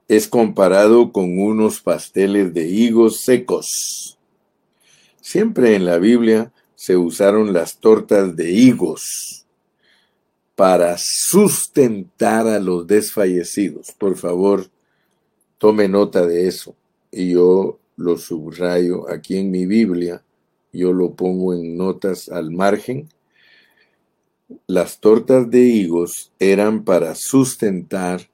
es 0.10 0.28
comparado 0.28 1.14
con 1.14 1.40
unos 1.40 1.80
pasteles 1.80 2.54
de 2.54 2.68
higos 2.68 3.22
secos. 3.22 4.20
Siempre 5.22 5.76
en 5.76 5.86
la 5.86 5.98
Biblia 5.98 6.52
se 6.76 6.98
usaron 6.98 7.54
las 7.54 7.78
tortas 7.78 8.36
de 8.36 8.52
higos 8.52 9.46
para 10.56 10.98
sustentar 10.98 12.46
a 12.48 12.60
los 12.60 12.86
desfallecidos. 12.86 13.94
Por 13.98 14.18
favor, 14.18 14.70
tome 15.58 15.88
nota 15.88 16.26
de 16.28 16.50
eso. 16.50 16.76
Y 17.10 17.32
yo 17.32 17.80
lo 17.96 18.18
subrayo 18.18 19.10
aquí 19.10 19.38
en 19.38 19.50
mi 19.50 19.66
Biblia 19.66 20.22
yo 20.72 20.94
lo 20.94 21.14
pongo 21.14 21.54
en 21.54 21.78
notas 21.78 22.30
al 22.30 22.52
margen, 22.52 23.10
las 24.68 25.00
tortas 25.00 25.50
de 25.50 25.62
higos 25.62 26.32
eran 26.40 26.84
para 26.84 27.16
sustentar 27.16 28.29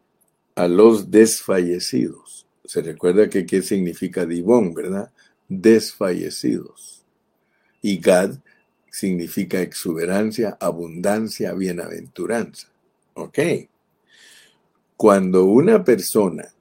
a 0.56 0.68
los 0.68 1.12
desfallecidos. 1.12 2.48
Se 2.63 2.82
recuerda 2.82 3.30
que 3.30 3.46
qué 3.46 3.62
significa 3.62 4.26
Dibón, 4.26 4.74
¿verdad? 4.74 5.12
Desfallecidos. 5.50 7.04
Y 7.82 8.00
Gad 8.00 8.39
significa 8.89 9.62
exuberancia, 9.62 10.58
abundancia, 10.60 11.54
bienaventuranza. 11.54 12.70
¿Ok? 13.13 13.39
Cuando 14.98 15.46
una 15.46 15.84
persona 15.84 16.54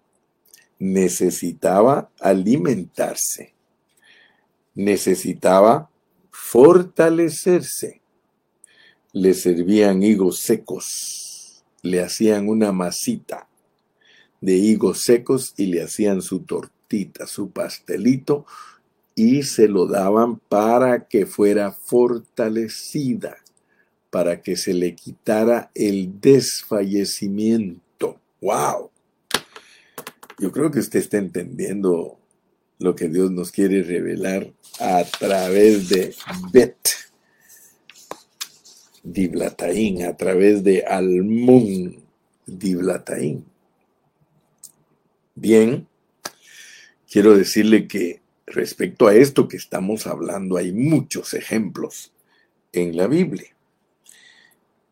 necesitaba 0.78 2.10
alimentarse, 2.20 3.54
necesitaba 4.74 5.88
fortalecerse, 6.30 8.02
le 9.12 9.34
servían 9.34 10.02
higos 10.02 10.40
secos, 10.40 11.64
le 11.82 12.02
hacían 12.02 12.48
una 12.48 12.72
masita 12.72 13.48
de 14.44 14.56
higos 14.56 15.00
secos 15.00 15.54
y 15.56 15.66
le 15.66 15.82
hacían 15.82 16.20
su 16.20 16.40
tortita, 16.40 17.26
su 17.26 17.50
pastelito, 17.50 18.44
y 19.14 19.44
se 19.44 19.68
lo 19.68 19.86
daban 19.86 20.38
para 20.38 21.08
que 21.08 21.24
fuera 21.24 21.72
fortalecida, 21.72 23.38
para 24.10 24.42
que 24.42 24.56
se 24.56 24.74
le 24.74 24.94
quitara 24.94 25.70
el 25.74 26.20
desfallecimiento. 26.20 28.20
¡Wow! 28.42 28.90
Yo 30.38 30.52
creo 30.52 30.70
que 30.70 30.80
usted 30.80 30.98
está 30.98 31.16
entendiendo 31.16 32.18
lo 32.78 32.94
que 32.94 33.08
Dios 33.08 33.30
nos 33.30 33.50
quiere 33.50 33.82
revelar 33.82 34.52
a 34.78 35.04
través 35.04 35.88
de 35.88 36.14
Bet 36.52 36.76
Diblataín, 39.02 40.04
a 40.04 40.14
través 40.14 40.62
de 40.62 40.84
Almun 40.84 42.04
Diblataín. 42.44 43.53
Bien, 45.36 45.88
quiero 47.10 47.36
decirle 47.36 47.88
que 47.88 48.22
respecto 48.46 49.08
a 49.08 49.14
esto 49.16 49.48
que 49.48 49.56
estamos 49.56 50.06
hablando 50.06 50.56
hay 50.56 50.72
muchos 50.72 51.34
ejemplos 51.34 52.12
en 52.72 52.96
la 52.96 53.08
Biblia. 53.08 53.48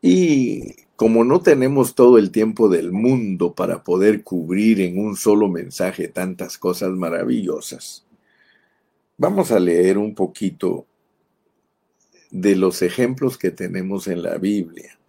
Y 0.01 0.75
como 0.97 1.23
no 1.23 1.41
tenemos 1.41 1.95
todo 1.95 2.17
el 2.17 2.29
tiempo 2.31 2.67
del 2.67 2.91
mundo 2.91 3.53
para 3.53 3.85
poder 3.85 4.23
cubrir 4.23 4.81
en 4.81 4.99
un 4.99 5.15
solo 5.15 5.47
mensaje 5.47 6.09
tantas 6.09 6.57
cosas 6.57 6.91
maravillosas, 6.91 8.05
vamos 9.17 9.51
a 9.51 9.59
leer 9.59 9.97
un 9.97 10.13
poquito 10.13 10.85
de 12.31 12.57
los 12.57 12.81
ejemplos 12.81 13.37
que 13.37 13.51
tenemos 13.51 14.07
en 14.09 14.23
la 14.23 14.37
Biblia. 14.37 14.99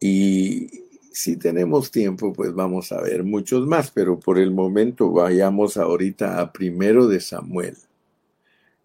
Y 0.00 0.87
si 1.18 1.36
tenemos 1.36 1.90
tiempo, 1.90 2.32
pues 2.32 2.54
vamos 2.54 2.92
a 2.92 3.00
ver 3.00 3.24
muchos 3.24 3.66
más, 3.66 3.90
pero 3.90 4.20
por 4.20 4.38
el 4.38 4.52
momento 4.52 5.10
vayamos 5.10 5.76
ahorita 5.76 6.40
a 6.40 6.52
primero 6.52 7.08
de 7.08 7.18
Samuel, 7.18 7.76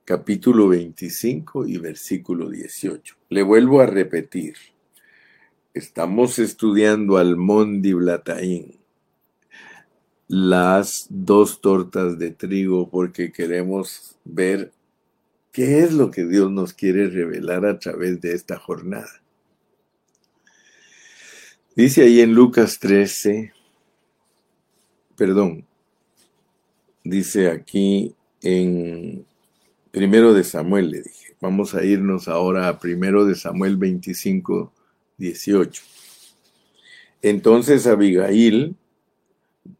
capítulo 0.04 0.67
25 0.67 1.67
y 1.67 1.78
versículo 1.78 2.50
18. 2.50 3.15
Le 3.30 3.43
vuelvo 3.43 3.82
a 3.82 3.86
repetir. 3.86 4.56
Estamos 5.76 6.39
estudiando 6.39 7.17
al 7.17 7.38
Mondi 7.38 7.93
Blataín, 7.93 8.80
las 10.28 11.06
dos 11.12 11.62
tortas 11.62 12.17
de 12.17 12.32
trigo, 12.32 12.89
porque 12.89 13.32
queremos 13.32 14.17
ver 14.26 14.72
qué 15.52 15.82
es 15.82 15.93
lo 15.93 16.10
que 16.10 16.26
Dios 16.26 16.50
nos 16.50 16.74
quiere 16.74 17.10
revelar 17.10 17.67
a 17.67 17.78
través 17.78 18.19
de 18.22 18.34
esta 18.34 18.58
jornada. 18.58 19.23
Dice 21.76 22.04
ahí 22.04 22.22
en 22.22 22.36
Lucas 22.36 22.78
13, 22.78 23.52
perdón, 25.16 25.66
dice 27.04 27.50
aquí 27.50 28.14
en 28.44 29.26
primero 29.90 30.36
de 30.36 30.44
Samuel, 30.44 30.92
le 30.92 31.02
dije, 31.02 31.36
vamos 31.42 31.74
a 31.74 31.84
irnos 31.84 32.28
ahora 32.28 32.68
a 32.68 32.78
primero 32.78 33.26
de 33.26 33.34
Samuel 33.34 33.78
25, 33.78 34.72
18. 35.18 35.82
Entonces 37.24 37.88
Abigail 37.88 38.76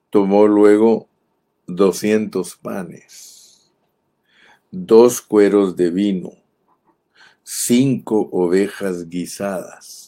tomó 0.10 0.48
luego 0.48 1.08
200 1.68 2.56
panes, 2.56 3.72
dos 4.72 5.22
cueros 5.22 5.76
de 5.76 5.92
vino, 5.92 6.32
cinco 7.44 8.30
ovejas 8.32 9.08
guisadas 9.10 10.03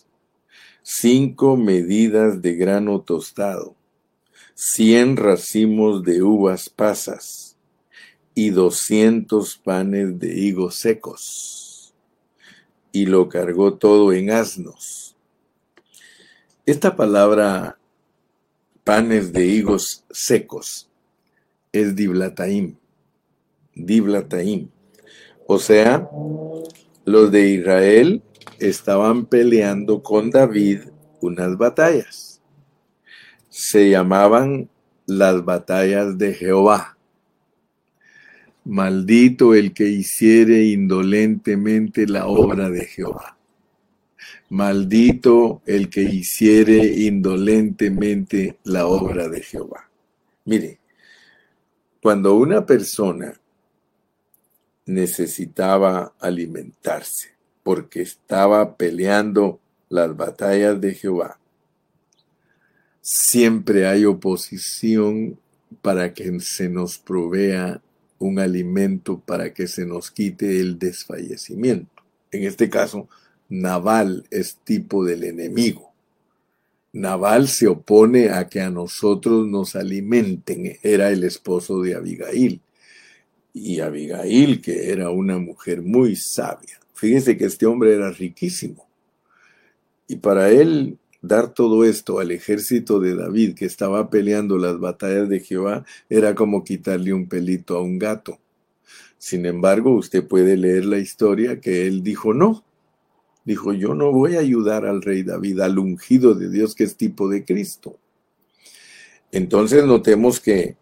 cinco 0.88 1.58
medidas 1.58 2.44
de 2.44 2.54
grano 2.54 3.02
tostado, 3.02 3.76
cien 4.54 5.18
racimos 5.18 6.04
de 6.04 6.22
uvas 6.22 6.70
pasas 6.70 7.58
y 8.36 8.52
doscientos 8.52 9.58
panes 9.58 10.20
de 10.20 10.40
higos 10.40 10.76
secos. 10.76 11.96
Y 12.92 13.08
lo 13.08 13.30
cargó 13.30 13.74
todo 13.74 14.14
en 14.14 14.30
asnos. 14.30 15.16
Esta 16.68 16.96
palabra 16.96 17.80
panes 18.84 19.34
de 19.34 19.44
higos 19.44 20.06
secos 20.12 20.88
es 21.72 21.96
diblataim. 21.96 22.76
Diblataim. 23.74 24.70
O 25.48 25.58
sea, 25.58 26.08
los 27.06 27.32
de 27.32 27.50
Israel 27.50 28.22
estaban 28.60 29.26
peleando 29.26 30.02
con 30.02 30.30
David 30.30 30.82
unas 31.22 31.58
batallas. 31.58 32.42
Se 33.50 33.90
llamaban 33.90 34.70
las 35.06 35.44
batallas 35.44 36.18
de 36.18 36.34
Jehová. 36.34 36.98
Maldito 38.64 39.54
el 39.54 39.74
que 39.74 39.88
hiciere 39.88 40.66
indolentemente 40.66 42.08
la 42.08 42.26
obra 42.28 42.70
de 42.70 42.86
Jehová. 42.86 43.38
Maldito 44.50 45.62
el 45.66 45.90
que 45.90 46.02
hiciere 46.02 46.78
indolentemente 46.78 48.58
la 48.64 48.88
obra 48.88 49.28
de 49.28 49.42
Jehová. 49.42 49.90
Mire, 50.46 50.80
cuando 52.02 52.36
una 52.36 52.66
persona 52.66 53.40
necesitaba 54.86 56.14
alimentarse, 56.20 57.35
porque 57.66 58.04
estaba 58.04 58.78
peleando 58.78 59.60
las 59.90 60.16
batallas 60.16 60.80
de 60.80 60.94
Jehová. 60.94 61.40
Siempre 63.02 63.88
hay 63.88 64.06
oposición 64.06 65.40
para 65.82 66.14
que 66.14 66.40
se 66.42 66.70
nos 66.70 67.00
provea 67.00 67.82
un 68.20 68.38
alimento 68.38 69.20
para 69.20 69.52
que 69.52 69.66
se 69.66 69.84
nos 69.84 70.12
quite 70.12 70.60
el 70.60 70.78
desfallecimiento. 70.78 72.04
En 72.30 72.44
este 72.44 72.70
caso, 72.70 73.10
Naval 73.50 74.28
es 74.30 74.58
tipo 74.64 75.04
del 75.04 75.24
enemigo. 75.24 75.92
Naval 76.94 77.48
se 77.48 77.66
opone 77.66 78.30
a 78.30 78.48
que 78.48 78.62
a 78.62 78.70
nosotros 78.70 79.48
nos 79.48 79.76
alimenten. 79.76 80.78
Era 80.84 81.10
el 81.10 81.24
esposo 81.24 81.82
de 81.82 81.96
Abigail. 81.96 82.62
Y 83.54 83.80
Abigail, 83.80 84.62
que 84.62 84.92
era 84.92 85.10
una 85.10 85.40
mujer 85.40 85.82
muy 85.82 86.16
sabia, 86.16 86.80
Fíjense 86.96 87.38
que 87.38 87.46
este 87.46 87.66
hombre 87.66 87.94
era 87.94 88.10
riquísimo. 88.10 88.88
Y 90.08 90.16
para 90.16 90.50
él 90.50 90.98
dar 91.22 91.54
todo 91.54 91.84
esto 91.84 92.20
al 92.20 92.32
ejército 92.32 93.00
de 93.00 93.16
David 93.16 93.56
que 93.56 93.66
estaba 93.66 94.10
peleando 94.10 94.58
las 94.58 94.80
batallas 94.80 95.28
de 95.28 95.42
Jehová 95.42 95.86
era 96.10 96.36
como 96.36 96.64
quitarle 96.64 97.14
un 97.14 97.28
pelito 97.28 97.76
a 97.76 97.82
un 97.82 98.00
gato. 98.00 98.40
Sin 99.18 99.46
embargo, 99.46 99.92
usted 99.92 100.26
puede 100.26 100.56
leer 100.56 100.86
la 100.86 101.00
historia 101.00 101.60
que 101.60 101.86
él 101.86 102.02
dijo 102.02 102.34
no. 102.34 102.64
Dijo, 103.44 103.74
yo 103.74 103.94
no 103.94 104.12
voy 104.12 104.38
a 104.38 104.40
ayudar 104.40 104.86
al 104.86 105.02
rey 105.02 105.24
David, 105.24 105.60
al 105.60 105.78
ungido 105.78 106.34
de 106.34 106.50
Dios 106.50 106.76
que 106.76 106.86
es 106.86 106.96
tipo 106.96 107.28
de 107.28 107.44
Cristo. 107.44 108.00
Entonces 109.32 109.84
notemos 109.84 110.40
que 110.40 110.78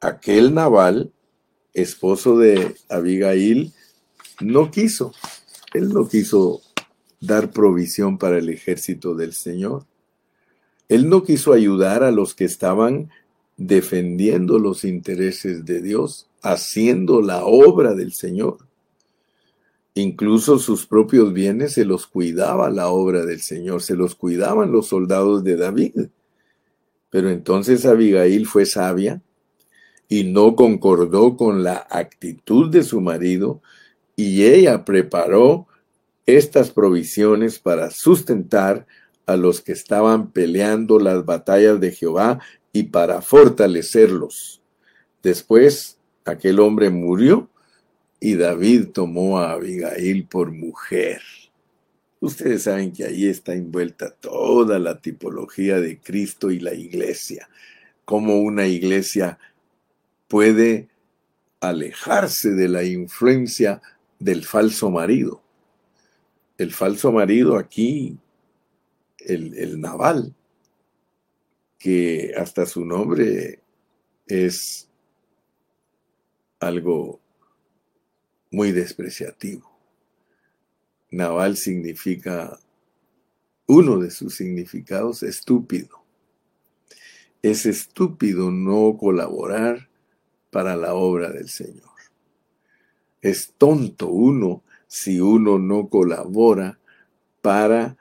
aquel 0.00 0.52
naval, 0.52 1.12
esposo 1.72 2.38
de 2.38 2.74
Abigail, 2.88 3.72
no 4.40 4.70
quiso. 4.70 5.12
Él 5.72 5.90
no 5.90 6.08
quiso 6.08 6.62
dar 7.20 7.50
provisión 7.50 8.18
para 8.18 8.38
el 8.38 8.48
ejército 8.48 9.14
del 9.14 9.32
Señor. 9.32 9.84
Él 10.88 11.08
no 11.08 11.22
quiso 11.22 11.52
ayudar 11.52 12.02
a 12.02 12.10
los 12.10 12.34
que 12.34 12.44
estaban 12.44 13.10
defendiendo 13.56 14.58
los 14.58 14.84
intereses 14.84 15.64
de 15.64 15.82
Dios, 15.82 16.28
haciendo 16.42 17.20
la 17.20 17.44
obra 17.44 17.94
del 17.94 18.12
Señor. 18.12 18.58
Incluso 19.94 20.58
sus 20.58 20.86
propios 20.86 21.32
bienes 21.32 21.74
se 21.74 21.84
los 21.84 22.06
cuidaba 22.06 22.70
la 22.70 22.88
obra 22.88 23.26
del 23.26 23.40
Señor, 23.40 23.82
se 23.82 23.96
los 23.96 24.14
cuidaban 24.14 24.72
los 24.72 24.88
soldados 24.88 25.44
de 25.44 25.56
David. 25.56 26.08
Pero 27.10 27.28
entonces 27.28 27.84
Abigail 27.84 28.46
fue 28.46 28.66
sabia 28.66 29.20
y 30.08 30.24
no 30.24 30.56
concordó 30.56 31.36
con 31.36 31.62
la 31.62 31.86
actitud 31.90 32.70
de 32.70 32.82
su 32.82 33.00
marido, 33.00 33.60
y 34.20 34.44
ella 34.44 34.84
preparó 34.84 35.66
estas 36.26 36.70
provisiones 36.70 37.58
para 37.58 37.90
sustentar 37.90 38.86
a 39.24 39.36
los 39.36 39.62
que 39.62 39.72
estaban 39.72 40.30
peleando 40.30 40.98
las 40.98 41.24
batallas 41.24 41.80
de 41.80 41.92
Jehová 41.92 42.38
y 42.70 42.82
para 42.84 43.22
fortalecerlos. 43.22 44.60
Después 45.22 45.98
aquel 46.26 46.60
hombre 46.60 46.90
murió 46.90 47.48
y 48.20 48.34
David 48.34 48.88
tomó 48.88 49.38
a 49.38 49.52
Abigail 49.52 50.26
por 50.26 50.52
mujer. 50.52 51.22
Ustedes 52.20 52.64
saben 52.64 52.92
que 52.92 53.04
ahí 53.04 53.26
está 53.26 53.54
envuelta 53.54 54.10
toda 54.10 54.78
la 54.78 55.00
tipología 55.00 55.80
de 55.80 55.98
Cristo 55.98 56.50
y 56.50 56.60
la 56.60 56.74
iglesia, 56.74 57.48
cómo 58.04 58.38
una 58.40 58.66
iglesia 58.66 59.38
puede 60.28 60.90
alejarse 61.60 62.50
de 62.50 62.68
la 62.68 62.84
influencia 62.84 63.80
del 64.20 64.44
falso 64.44 64.90
marido. 64.90 65.42
El 66.58 66.72
falso 66.72 67.10
marido 67.10 67.56
aquí, 67.56 68.18
el, 69.18 69.54
el 69.58 69.80
naval, 69.80 70.34
que 71.78 72.34
hasta 72.36 72.66
su 72.66 72.84
nombre 72.84 73.60
es 74.26 74.88
algo 76.60 77.18
muy 78.50 78.72
despreciativo. 78.72 79.70
Naval 81.10 81.56
significa, 81.56 82.60
uno 83.66 83.98
de 83.98 84.10
sus 84.10 84.34
significados, 84.34 85.22
estúpido. 85.22 86.04
Es 87.42 87.64
estúpido 87.64 88.50
no 88.50 88.98
colaborar 88.98 89.88
para 90.50 90.76
la 90.76 90.92
obra 90.94 91.30
del 91.30 91.48
Señor. 91.48 91.89
Es 93.22 93.54
tonto 93.56 94.08
uno 94.08 94.62
si 94.86 95.20
uno 95.20 95.58
no 95.58 95.88
colabora 95.88 96.78
para 97.42 97.96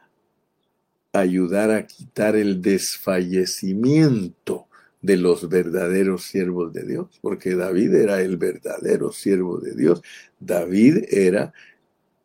ayudar 1.13 1.71
a 1.71 1.87
quitar 1.87 2.35
el 2.35 2.61
desfallecimiento 2.61 4.67
de 5.01 5.17
los 5.17 5.47
verdaderos 5.47 6.23
siervos 6.23 6.73
de 6.73 6.85
Dios, 6.85 7.19
porque 7.21 7.55
David 7.55 7.95
era 7.95 8.21
el 8.21 8.37
verdadero 8.37 9.11
siervo 9.11 9.59
de 9.59 9.75
Dios. 9.75 10.01
David 10.39 11.05
era 11.09 11.53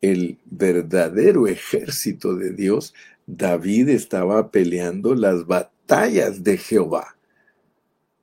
el 0.01 0.37
verdadero 0.45 1.47
ejército 1.47 2.35
de 2.35 2.51
Dios. 2.51 2.93
David 3.25 3.89
estaba 3.89 4.51
peleando 4.51 5.15
las 5.15 5.47
batallas 5.47 6.43
de 6.43 6.57
Jehová. 6.57 7.15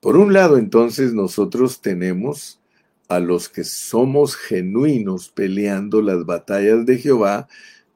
Por 0.01 0.17
un 0.17 0.33
lado, 0.33 0.59
entonces, 0.59 1.15
nosotros 1.15 1.81
tenemos 1.81 2.61
a 3.09 3.21
los 3.21 3.49
que 3.49 3.65
somos 3.65 4.37
genuinos 4.37 5.29
peleando 5.29 6.01
las 6.03 6.25
batallas 6.25 6.87
de 6.87 6.99
Jehová 6.99 7.49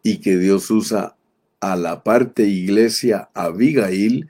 y 0.02 0.18
que 0.18 0.36
Dios 0.36 0.70
usa 0.70 1.16
a 1.60 1.76
la 1.76 2.02
parte 2.02 2.44
iglesia 2.44 3.30
Abigail 3.34 4.28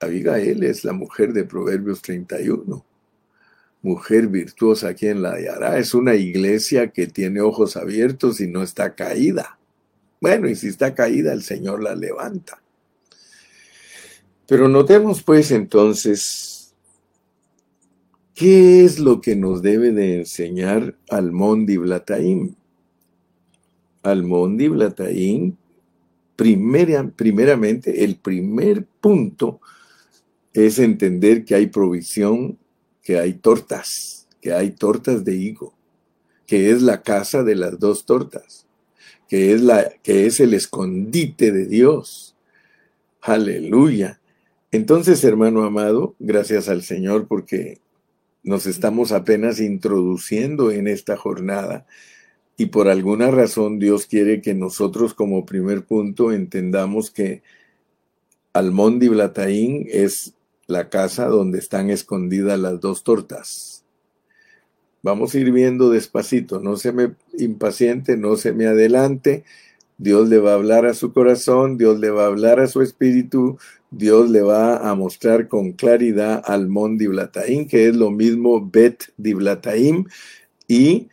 Abigail 0.00 0.64
es 0.64 0.84
la 0.84 0.92
mujer 0.94 1.32
de 1.34 1.44
Proverbios 1.44 2.00
31. 2.00 2.84
Mujer 3.82 4.28
virtuosa, 4.28 4.94
quien 4.94 5.22
la 5.22 5.32
hallará? 5.32 5.78
Es 5.78 5.94
una 5.94 6.14
iglesia 6.14 6.88
que 6.88 7.06
tiene 7.06 7.40
ojos 7.42 7.76
abiertos 7.76 8.40
y 8.40 8.46
no 8.46 8.62
está 8.62 8.94
caída. 8.94 9.58
Bueno, 10.20 10.48
y 10.48 10.56
si 10.56 10.68
está 10.68 10.94
caída, 10.94 11.32
el 11.32 11.42
Señor 11.42 11.82
la 11.82 11.94
levanta. 11.94 12.62
Pero 14.46 14.68
notemos 14.68 15.22
pues 15.22 15.50
entonces, 15.50 16.59
¿qué 18.40 18.86
es 18.86 18.98
lo 18.98 19.20
que 19.20 19.36
nos 19.36 19.60
debe 19.60 19.92
de 19.92 20.20
enseñar 20.20 20.96
Almondi 21.10 21.76
Blataim? 21.76 22.54
Almondi 24.02 24.68
Blataim, 24.68 25.56
primeramente, 26.36 28.02
el 28.02 28.16
primer 28.16 28.86
punto 28.86 29.60
es 30.54 30.78
entender 30.78 31.44
que 31.44 31.54
hay 31.54 31.66
provisión, 31.66 32.58
que 33.02 33.18
hay 33.18 33.34
tortas, 33.34 34.26
que 34.40 34.54
hay 34.54 34.70
tortas 34.70 35.22
de 35.22 35.36
higo, 35.36 35.74
que 36.46 36.70
es 36.70 36.80
la 36.80 37.02
casa 37.02 37.44
de 37.44 37.56
las 37.56 37.78
dos 37.78 38.06
tortas, 38.06 38.66
que 39.28 39.52
es, 39.52 39.60
la, 39.60 39.92
que 40.02 40.24
es 40.24 40.40
el 40.40 40.54
escondite 40.54 41.52
de 41.52 41.66
Dios. 41.66 42.34
Aleluya. 43.20 44.18
Entonces, 44.72 45.22
hermano 45.24 45.62
amado, 45.62 46.14
gracias 46.18 46.70
al 46.70 46.80
Señor 46.82 47.26
porque 47.28 47.82
nos 48.42 48.66
estamos 48.66 49.12
apenas 49.12 49.60
introduciendo 49.60 50.70
en 50.70 50.88
esta 50.88 51.16
jornada 51.16 51.86
y 52.56 52.66
por 52.66 52.88
alguna 52.88 53.30
razón 53.30 53.78
Dios 53.78 54.06
quiere 54.06 54.42
que 54.42 54.54
nosotros 54.54 55.14
como 55.14 55.46
primer 55.46 55.84
punto 55.84 56.30
entendamos 56.30 57.10
que 57.10 57.42
Almondi 58.52 59.08
Blataín 59.08 59.86
es 59.90 60.34
la 60.66 60.90
casa 60.90 61.26
donde 61.26 61.58
están 61.58 61.88
escondidas 61.88 62.58
las 62.58 62.80
dos 62.80 63.02
tortas. 63.02 63.84
Vamos 65.02 65.34
a 65.34 65.38
ir 65.38 65.50
viendo 65.52 65.88
despacito, 65.88 66.60
no 66.60 66.76
se 66.76 66.92
me 66.92 67.14
impaciente, 67.38 68.18
no 68.18 68.36
se 68.36 68.52
me 68.52 68.66
adelante. 68.66 69.44
Dios 70.00 70.30
le 70.30 70.38
va 70.38 70.52
a 70.52 70.54
hablar 70.54 70.86
a 70.86 70.94
su 70.94 71.12
corazón, 71.12 71.76
Dios 71.76 72.00
le 72.00 72.08
va 72.08 72.24
a 72.24 72.28
hablar 72.28 72.58
a 72.58 72.66
su 72.66 72.80
espíritu, 72.80 73.58
Dios 73.90 74.30
le 74.30 74.40
va 74.40 74.88
a 74.88 74.94
mostrar 74.94 75.46
con 75.46 75.72
claridad 75.72 76.42
al 76.46 76.68
Mon 76.68 76.96
Diblataim, 76.96 77.68
que 77.68 77.86
es 77.86 77.94
lo 77.94 78.10
mismo 78.10 78.66
Bet 78.66 79.12
Diblataim, 79.18 80.06
y 80.66 81.08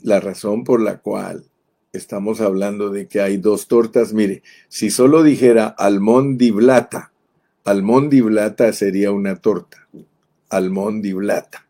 la 0.00 0.20
razón 0.20 0.62
por 0.62 0.80
la 0.80 0.98
cual 0.98 1.44
estamos 1.92 2.40
hablando 2.40 2.90
de 2.90 3.08
que 3.08 3.20
hay 3.20 3.36
dos 3.36 3.66
tortas. 3.66 4.12
Mire, 4.12 4.42
si 4.68 4.90
solo 4.90 5.24
dijera 5.24 5.66
Almón 5.66 6.38
Diblata, 6.38 7.10
Almondiblata 7.64 8.72
sería 8.72 9.10
una 9.10 9.36
torta. 9.36 9.88
Almondiblata. 10.50 11.63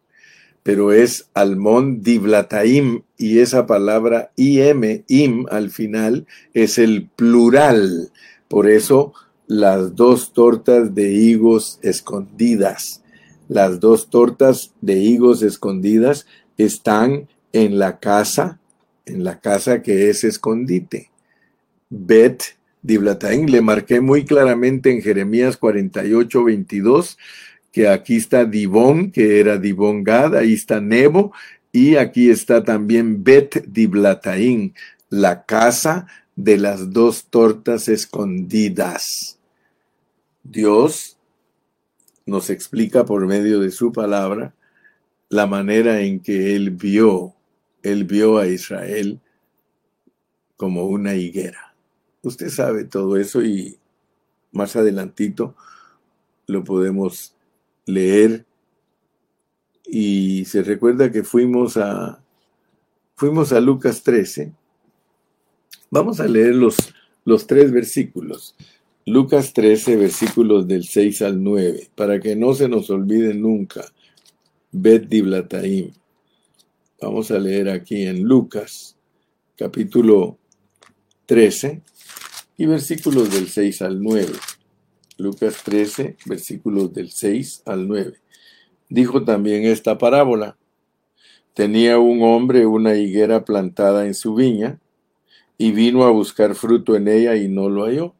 Pero 0.64 0.92
es 0.92 1.28
almondiblataim 1.34 3.02
y 3.16 3.38
esa 3.38 3.66
palabra 3.66 4.32
im, 4.34 5.04
im 5.06 5.46
al 5.50 5.70
final 5.70 6.26
es 6.54 6.78
el 6.78 7.08
plural. 7.14 8.10
Por 8.48 8.68
eso 8.68 9.12
las 9.46 9.94
dos 9.94 10.32
tortas 10.32 10.94
de 10.94 11.12
higos 11.12 11.78
escondidas. 11.82 13.02
Las 13.48 13.78
dos 13.78 14.10
tortas 14.10 14.72
de 14.80 14.96
higos 14.96 15.42
escondidas 15.42 16.26
están 16.56 17.28
en 17.52 17.78
la 17.78 18.00
casa, 18.00 18.58
en 19.06 19.22
la 19.22 19.40
casa 19.40 19.82
que 19.82 20.10
es 20.10 20.24
escondite. 20.24 21.10
Bet 21.90 22.42
Diblatain, 22.84 23.50
le 23.50 23.62
marqué 23.62 24.02
muy 24.02 24.26
claramente 24.26 24.90
en 24.90 25.00
Jeremías 25.00 25.56
48, 25.56 26.44
22, 26.44 27.16
que 27.74 27.88
aquí 27.88 28.14
está 28.14 28.44
Dibón, 28.44 29.10
que 29.10 29.40
era 29.40 29.58
Dibón 29.58 30.04
Gad, 30.04 30.36
ahí 30.36 30.54
está 30.54 30.80
Nebo, 30.80 31.32
y 31.72 31.96
aquí 31.96 32.30
está 32.30 32.62
también 32.62 33.24
Bet 33.24 33.64
Diblatain, 33.66 34.72
la 35.10 35.44
casa 35.44 36.06
de 36.36 36.56
las 36.56 36.92
dos 36.92 37.24
tortas 37.24 37.88
escondidas. 37.88 39.40
Dios 40.44 41.18
nos 42.26 42.48
explica 42.48 43.04
por 43.04 43.26
medio 43.26 43.58
de 43.58 43.72
su 43.72 43.90
palabra 43.90 44.54
la 45.28 45.48
manera 45.48 46.00
en 46.00 46.20
que 46.20 46.54
Él 46.54 46.70
vio, 46.70 47.34
Él 47.82 48.04
vio 48.04 48.38
a 48.38 48.46
Israel 48.46 49.18
como 50.56 50.84
una 50.86 51.16
higuera. 51.16 51.74
Usted 52.22 52.50
sabe 52.50 52.84
todo 52.84 53.16
eso 53.16 53.42
y 53.42 53.76
más 54.52 54.76
adelantito 54.76 55.56
lo 56.46 56.62
podemos 56.62 57.33
leer 57.86 58.46
y 59.86 60.44
se 60.46 60.62
recuerda 60.62 61.12
que 61.12 61.24
fuimos 61.24 61.76
a 61.76 62.22
fuimos 63.14 63.52
a 63.52 63.60
Lucas 63.60 64.02
13. 64.02 64.52
Vamos 65.90 66.20
a 66.20 66.26
leer 66.26 66.54
los, 66.54 66.92
los 67.24 67.46
tres 67.46 67.70
versículos. 67.70 68.56
Lucas 69.06 69.52
13, 69.52 69.96
versículos 69.96 70.66
del 70.66 70.84
6 70.84 71.22
al 71.22 71.42
9, 71.42 71.90
para 71.94 72.20
que 72.20 72.34
no 72.34 72.54
se 72.54 72.68
nos 72.68 72.88
olvide 72.88 73.34
nunca. 73.34 73.84
Bet 74.72 75.08
Diblataim. 75.08 75.92
Vamos 77.00 77.30
a 77.30 77.38
leer 77.38 77.68
aquí 77.68 78.06
en 78.06 78.22
Lucas, 78.24 78.96
capítulo 79.56 80.38
13, 81.26 81.82
y 82.56 82.66
versículos 82.66 83.30
del 83.30 83.48
6 83.48 83.82
al 83.82 84.02
9. 84.02 84.32
Lucas 85.16 85.62
13, 85.64 86.16
versículos 86.26 86.92
del 86.92 87.10
6 87.10 87.62
al 87.66 87.86
9. 87.86 88.14
Dijo 88.88 89.24
también 89.24 89.64
esta 89.64 89.98
parábola. 89.98 90.56
Tenía 91.54 91.98
un 91.98 92.22
hombre 92.22 92.66
una 92.66 92.96
higuera 92.96 93.44
plantada 93.44 94.06
en 94.06 94.14
su 94.14 94.34
viña, 94.34 94.80
y 95.58 95.72
vino 95.72 96.04
a 96.04 96.10
buscar 96.10 96.54
fruto 96.54 96.96
en 96.96 97.08
ella 97.08 97.36
y 97.36 97.48
no 97.48 97.68
lo 97.68 97.84
halló. 97.84 98.14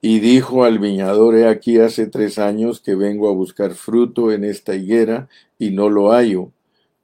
y 0.00 0.20
dijo 0.20 0.64
al 0.64 0.78
viñador, 0.78 1.36
he 1.36 1.46
aquí 1.48 1.78
hace 1.78 2.06
tres 2.06 2.38
años 2.38 2.80
que 2.80 2.94
vengo 2.94 3.28
a 3.28 3.32
buscar 3.32 3.74
fruto 3.74 4.32
en 4.32 4.44
esta 4.44 4.74
higuera 4.76 5.28
y 5.58 5.70
no 5.70 5.90
lo 5.90 6.12
hallo. 6.12 6.52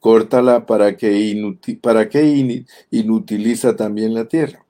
Córtala 0.01 0.67
para 0.67 0.97
que, 0.97 1.57
para 1.81 2.09
que 2.09 2.65
inutiliza 2.91 3.77
también 3.77 4.15
la 4.15 4.27
tierra. 4.27 4.65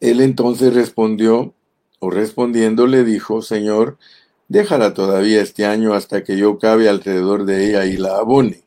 Él 0.00 0.20
entonces 0.20 0.74
respondió, 0.74 1.54
o 1.98 2.10
respondiendo 2.10 2.86
le 2.86 3.04
dijo, 3.04 3.42
Señor, 3.42 3.98
déjala 4.48 4.94
todavía 4.94 5.40
este 5.40 5.64
año 5.64 5.94
hasta 5.94 6.22
que 6.24 6.36
yo 6.36 6.58
cabe 6.58 6.88
alrededor 6.88 7.44
de 7.44 7.68
ella 7.68 7.86
y 7.86 7.96
la 7.96 8.16
abone. 8.16 8.62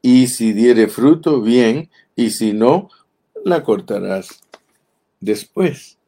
Y 0.00 0.28
si 0.28 0.52
diere 0.52 0.88
fruto, 0.88 1.40
bien, 1.40 1.90
y 2.16 2.30
si 2.30 2.52
no, 2.52 2.88
la 3.44 3.62
cortarás 3.62 4.40
después. 5.20 5.98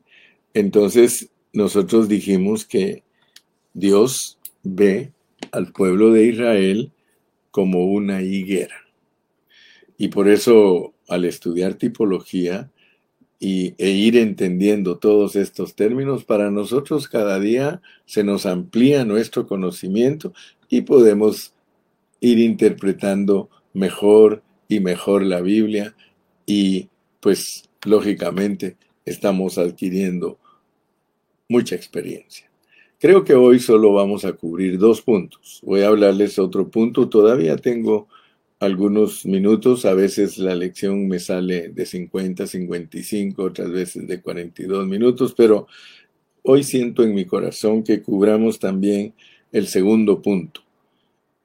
Entonces 0.52 1.28
nosotros 1.52 2.08
dijimos 2.08 2.64
que 2.64 3.04
Dios 3.72 4.38
ve 4.62 5.12
al 5.52 5.72
pueblo 5.72 6.12
de 6.12 6.26
Israel 6.26 6.92
como 7.50 7.86
una 7.86 8.22
higuera. 8.22 8.76
Y 9.96 10.08
por 10.08 10.28
eso 10.28 10.94
al 11.08 11.24
estudiar 11.24 11.74
tipología 11.74 12.70
y, 13.44 13.74
e 13.76 13.90
ir 13.90 14.16
entendiendo 14.16 14.96
todos 14.96 15.36
estos 15.36 15.74
términos, 15.74 16.24
para 16.24 16.50
nosotros 16.50 17.08
cada 17.08 17.38
día 17.38 17.82
se 18.06 18.24
nos 18.24 18.46
amplía 18.46 19.04
nuestro 19.04 19.46
conocimiento 19.46 20.32
y 20.70 20.80
podemos 20.80 21.52
ir 22.20 22.38
interpretando 22.38 23.50
mejor 23.74 24.42
y 24.66 24.80
mejor 24.80 25.24
la 25.24 25.42
Biblia 25.42 25.94
y 26.46 26.88
pues 27.20 27.68
lógicamente 27.84 28.78
estamos 29.04 29.58
adquiriendo 29.58 30.38
mucha 31.46 31.74
experiencia. 31.74 32.50
Creo 32.98 33.24
que 33.24 33.34
hoy 33.34 33.60
solo 33.60 33.92
vamos 33.92 34.24
a 34.24 34.32
cubrir 34.32 34.78
dos 34.78 35.02
puntos. 35.02 35.60
Voy 35.62 35.82
a 35.82 35.88
hablarles 35.88 36.38
otro 36.38 36.70
punto. 36.70 37.10
Todavía 37.10 37.58
tengo 37.58 38.08
algunos 38.60 39.26
minutos. 39.26 39.84
A 39.84 39.94
veces 39.94 40.38
la 40.38 40.54
lección 40.54 41.08
me 41.08 41.18
sale 41.18 41.68
de 41.68 41.86
50, 41.86 42.46
55, 42.46 43.42
otras 43.42 43.70
veces 43.70 44.06
de 44.06 44.20
42 44.20 44.86
minutos, 44.86 45.34
pero 45.36 45.66
hoy 46.42 46.64
siento 46.64 47.02
en 47.02 47.14
mi 47.14 47.24
corazón 47.24 47.82
que 47.82 48.02
cubramos 48.02 48.58
también 48.58 49.14
el 49.52 49.66
segundo 49.66 50.22
punto. 50.22 50.62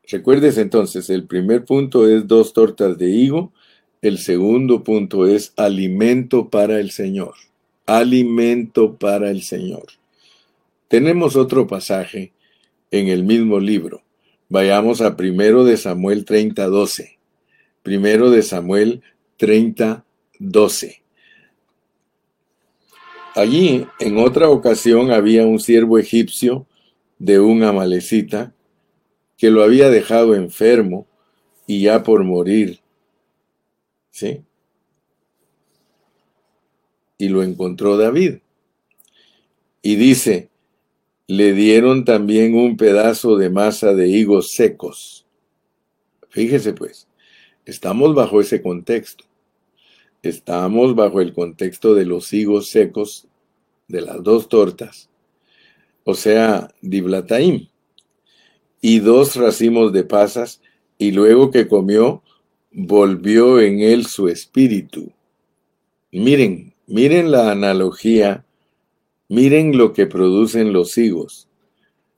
Recuerdes 0.08 0.58
entonces, 0.58 1.10
el 1.10 1.26
primer 1.26 1.66
punto 1.66 2.08
es 2.08 2.28
dos 2.28 2.54
tortas 2.54 2.98
de 2.98 3.10
higo, 3.10 3.54
el 4.02 4.18
segundo 4.18 4.84
punto 4.84 5.28
es 5.28 5.54
alimento 5.56 6.50
para 6.50 6.80
el 6.80 6.92
Señor 6.92 7.34
alimento 7.90 8.98
para 8.98 9.32
el 9.32 9.42
Señor. 9.42 9.88
Tenemos 10.88 11.36
otro 11.36 11.66
pasaje 11.66 12.32
en 12.92 13.08
el 13.08 13.24
mismo 13.24 13.60
libro. 13.60 14.04
Vayamos 14.50 15.02
a 15.02 15.16
primero 15.16 15.64
de 15.64 15.78
Samuel 15.78 16.26
30, 16.26 16.66
12. 16.68 17.20
Primero 17.84 18.30
de 18.30 18.44
Samuel 18.44 19.02
30, 19.38 20.04
12. 20.40 21.02
Allí, 23.36 23.88
en 24.00 24.18
otra 24.18 24.50
ocasión, 24.50 25.12
había 25.12 25.46
un 25.46 25.60
siervo 25.60 25.98
egipcio 25.98 26.66
de 27.20 27.40
un 27.40 27.64
amalecita 27.64 28.54
que 29.38 29.52
lo 29.52 29.64
había 29.64 29.90
dejado 29.90 30.36
enfermo 30.36 31.08
y 31.68 31.84
ya 31.84 32.04
por 32.04 32.24
morir. 32.24 32.80
¿Sí? 34.12 34.44
y 37.20 37.28
lo 37.28 37.44
encontró 37.44 37.98
David. 37.98 38.38
Y 39.84 39.96
dice, 39.98 40.50
le 41.30 41.54
dieron 41.54 42.06
también 42.06 42.56
un 42.56 42.76
pedazo 42.76 43.38
de 43.38 43.52
masa 43.52 43.94
de 43.94 44.08
higos 44.08 44.52
secos. 44.52 45.28
Fíjese 46.30 46.74
pues, 46.74 47.08
estamos 47.66 48.16
bajo 48.16 48.42
ese 48.42 48.64
contexto. 48.64 49.26
Estamos 50.24 50.96
bajo 50.96 51.22
el 51.22 51.32
contexto 51.34 51.94
de 51.94 52.06
los 52.06 52.34
higos 52.34 52.70
secos 52.70 53.28
de 53.88 54.02
las 54.02 54.24
dos 54.24 54.50
tortas, 54.50 55.12
o 56.04 56.16
sea, 56.16 56.74
diblataim, 56.82 57.68
y 58.82 58.98
dos 58.98 59.36
racimos 59.36 59.94
de 59.94 60.06
pasas, 60.06 60.64
y 60.98 61.12
luego 61.12 61.52
que 61.52 61.68
comió, 61.68 62.24
volvió 62.72 63.60
en 63.60 63.82
él 63.82 64.08
su 64.08 64.30
espíritu. 64.30 65.12
Miren, 66.12 66.74
Miren 66.92 67.30
la 67.30 67.52
analogía, 67.52 68.48
miren 69.30 69.78
lo 69.78 69.94
que 69.94 70.08
producen 70.08 70.74
los 70.74 70.98
higos, 70.98 71.48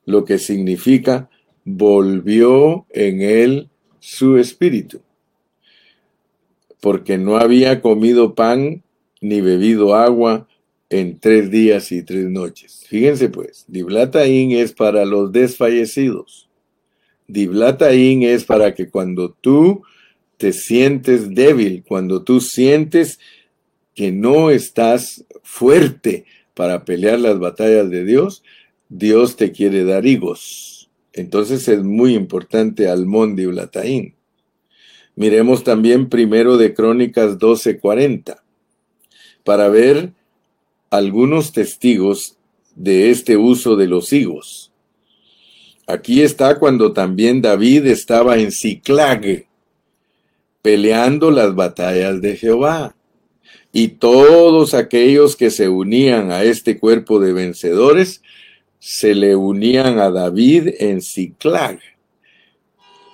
lo 0.06 0.26
que 0.26 0.40
significa 0.40 1.30
volvió 1.64 2.88
en 2.90 3.22
él 3.22 3.70
su 4.00 4.38
espíritu, 4.38 5.02
porque 6.80 7.20
no 7.20 7.38
había 7.38 7.82
comido 7.82 8.34
pan 8.34 8.82
ni 9.20 9.42
bebido 9.42 9.94
agua 9.94 10.48
en 10.90 11.20
tres 11.20 11.52
días 11.52 11.92
y 11.92 12.02
tres 12.02 12.26
noches. 12.26 12.86
Fíjense 12.88 13.30
pues, 13.30 13.66
Diblataín 13.68 14.52
es 14.52 14.74
para 14.74 15.06
los 15.06 15.32
desfallecidos. 15.32 16.50
Diblataín 17.28 18.24
es 18.24 18.44
para 18.44 18.74
que 18.74 18.90
cuando 18.90 19.32
tú 19.32 19.84
te 20.38 20.52
sientes 20.52 21.34
débil, 21.34 21.84
cuando 21.88 22.24
tú 22.24 22.42
sientes 22.42 23.20
que 23.94 24.12
no 24.12 24.50
estás 24.50 25.24
fuerte 25.44 26.26
para 26.54 26.86
pelear 26.86 27.20
las 27.20 27.40
batallas 27.40 27.90
de 27.90 28.06
Dios, 28.06 28.44
Dios 28.90 29.36
te 29.36 29.52
quiere 29.52 29.84
dar 29.84 30.06
higos. 30.06 30.90
Entonces 31.14 31.68
es 31.68 31.84
muy 31.84 32.14
importante 32.14 32.88
Almón 32.88 33.36
de 33.36 33.48
Ulataín. 33.48 34.16
Miremos 35.16 35.64
también 35.64 36.10
primero 36.10 36.58
de 36.58 36.74
Crónicas 36.74 37.38
12:40 37.38 38.44
para 39.44 39.70
ver 39.70 40.14
algunos 40.90 41.52
testigos 41.52 42.38
de 42.76 43.10
este 43.10 43.38
uso 43.38 43.76
de 43.76 43.88
los 43.88 44.14
higos. 44.14 44.72
Aquí 45.88 46.22
está 46.22 46.60
cuando 46.60 46.94
también 46.94 47.42
David 47.42 47.88
estaba 47.88 48.38
en 48.38 48.52
Ciclag, 48.52 49.46
peleando 50.62 51.32
las 51.32 51.54
batallas 51.56 52.22
de 52.22 52.38
Jehová 52.38 52.96
y 53.74 53.90
todos 53.90 54.74
aquellos 54.74 55.36
que 55.36 55.50
se 55.50 55.70
unían 55.70 56.32
a 56.32 56.44
este 56.44 56.78
cuerpo 56.78 57.20
de 57.20 57.34
vencedores 57.34 58.22
se 58.80 59.16
le 59.16 59.36
unían 59.36 60.00
a 60.00 60.10
David 60.10 60.70
en 60.80 61.02
Ciclag. 61.02 61.80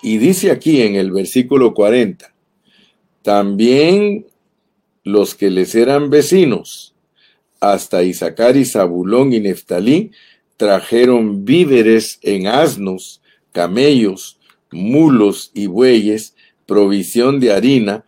Y 0.01 0.17
dice 0.17 0.51
aquí 0.51 0.81
en 0.81 0.95
el 0.95 1.11
versículo 1.11 1.73
40, 1.73 2.33
también 3.21 4.25
los 5.03 5.35
que 5.35 5.49
les 5.49 5.75
eran 5.75 6.09
vecinos, 6.09 6.95
hasta 7.59 8.03
Isaacar 8.03 8.55
y 8.55 8.65
Zabulón 8.65 9.33
y 9.33 9.39
Neftalí, 9.39 10.11
trajeron 10.57 11.45
víveres 11.45 12.19
en 12.21 12.47
asnos, 12.47 13.21
camellos, 13.51 14.39
mulos 14.71 15.51
y 15.53 15.67
bueyes, 15.67 16.35
provisión 16.65 17.39
de 17.39 17.51
harina, 17.51 18.05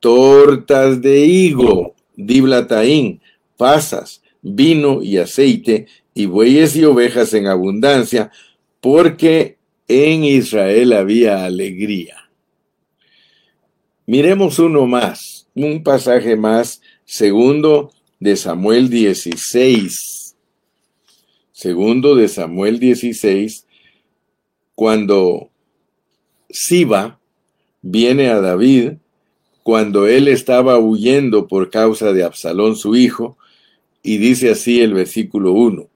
tortas 0.00 1.00
de 1.00 1.24
higo, 1.26 1.94
diblataín, 2.16 3.20
pasas, 3.56 4.22
vino 4.42 5.02
y 5.02 5.18
aceite, 5.18 5.86
y 6.14 6.26
bueyes 6.26 6.74
y 6.74 6.84
ovejas 6.84 7.32
en 7.34 7.46
abundancia, 7.46 8.30
porque 8.80 9.58
en 9.86 10.24
Israel 10.24 10.92
había 10.92 11.44
alegría. 11.44 12.30
Miremos 14.06 14.58
uno 14.58 14.86
más, 14.86 15.46
un 15.54 15.82
pasaje 15.84 16.36
más, 16.36 16.80
segundo 17.04 17.92
de 18.18 18.36
Samuel 18.36 18.88
16. 18.88 20.36
Segundo 21.52 22.14
de 22.16 22.28
Samuel 22.28 22.80
16, 22.80 23.66
cuando 24.74 25.50
Siba 26.48 27.20
viene 27.82 28.28
a 28.28 28.40
David 28.40 28.94
cuando 29.70 30.08
él 30.08 30.26
estaba 30.26 30.80
huyendo 30.80 31.46
por 31.46 31.70
causa 31.70 32.12
de 32.12 32.24
Absalón 32.24 32.74
su 32.74 32.96
hijo, 32.96 33.38
y 34.02 34.18
dice 34.18 34.50
así 34.50 34.80
el 34.80 34.94
versículo 34.94 35.52
1. 35.52 35.86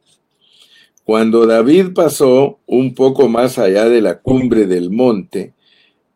Cuando 1.03 1.45
David 1.45 1.87
pasó 1.93 2.61
un 2.67 2.95
poco 2.95 3.29
más 3.29 3.59
allá 3.59 3.89
de 3.89 4.01
la 4.01 4.21
cumbre 4.21 4.69
del 4.69 4.91
monte, 4.91 5.55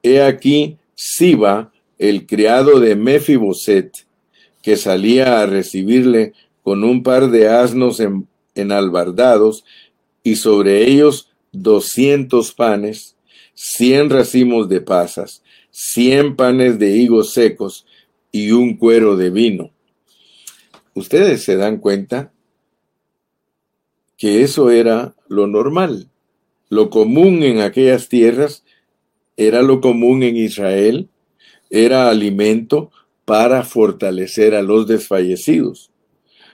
he 0.04 0.22
aquí 0.22 0.76
Siba, 0.94 1.72
el 1.98 2.26
criado 2.26 2.78
de 2.78 2.94
Mefiboset, 2.94 4.06
que 4.62 4.76
salía 4.76 5.40
a 5.40 5.46
recibirle 5.46 6.34
con 6.62 6.84
un 6.84 7.02
par 7.02 7.28
de 7.28 7.48
asnos 7.48 8.00
enalbardados 8.54 9.64
y 10.22 10.36
sobre 10.36 10.88
ellos 10.88 11.32
doscientos 11.50 12.52
panes, 12.52 13.16
cien 13.54 14.10
racimos 14.10 14.68
de 14.68 14.80
pasas, 14.80 15.42
cien 15.80 16.34
panes 16.34 16.80
de 16.80 16.96
higos 16.96 17.32
secos 17.32 17.86
y 18.32 18.50
un 18.50 18.78
cuero 18.78 19.16
de 19.16 19.30
vino. 19.30 19.70
Ustedes 20.92 21.44
se 21.44 21.54
dan 21.54 21.76
cuenta 21.78 22.32
que 24.16 24.42
eso 24.42 24.72
era 24.72 25.14
lo 25.28 25.46
normal. 25.46 26.08
Lo 26.68 26.90
común 26.90 27.44
en 27.44 27.60
aquellas 27.60 28.08
tierras 28.08 28.64
era 29.36 29.62
lo 29.62 29.80
común 29.80 30.24
en 30.24 30.36
Israel, 30.36 31.10
era 31.70 32.10
alimento 32.10 32.90
para 33.24 33.62
fortalecer 33.62 34.56
a 34.56 34.62
los 34.62 34.88
desfallecidos, 34.88 35.92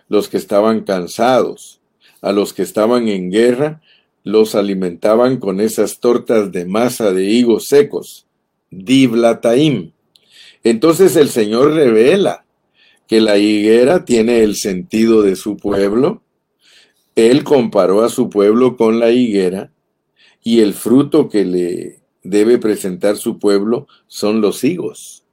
los 0.06 0.28
que 0.28 0.36
estaban 0.36 0.82
cansados, 0.82 1.80
a 2.20 2.32
los 2.32 2.52
que 2.52 2.60
estaban 2.60 3.08
en 3.08 3.30
guerra, 3.30 3.80
los 4.22 4.54
alimentaban 4.54 5.38
con 5.38 5.62
esas 5.62 5.98
tortas 5.98 6.52
de 6.52 6.66
masa 6.66 7.10
de 7.10 7.24
higos 7.24 7.68
secos, 7.68 8.23
diblataim. 8.78 9.92
Entonces 10.62 11.16
el 11.16 11.28
Señor 11.28 11.74
revela 11.74 12.44
que 13.06 13.20
la 13.20 13.38
higuera 13.38 14.04
tiene 14.04 14.42
el 14.42 14.56
sentido 14.56 15.22
de 15.22 15.36
su 15.36 15.56
pueblo. 15.56 16.22
Él 17.14 17.44
comparó 17.44 18.02
a 18.02 18.08
su 18.08 18.30
pueblo 18.30 18.76
con 18.76 18.98
la 18.98 19.10
higuera 19.10 19.70
y 20.42 20.60
el 20.60 20.74
fruto 20.74 21.28
que 21.28 21.44
le 21.44 22.00
debe 22.22 22.58
presentar 22.58 23.16
su 23.16 23.38
pueblo 23.38 23.86
son 24.06 24.40
los 24.40 24.64
higos. 24.64 25.24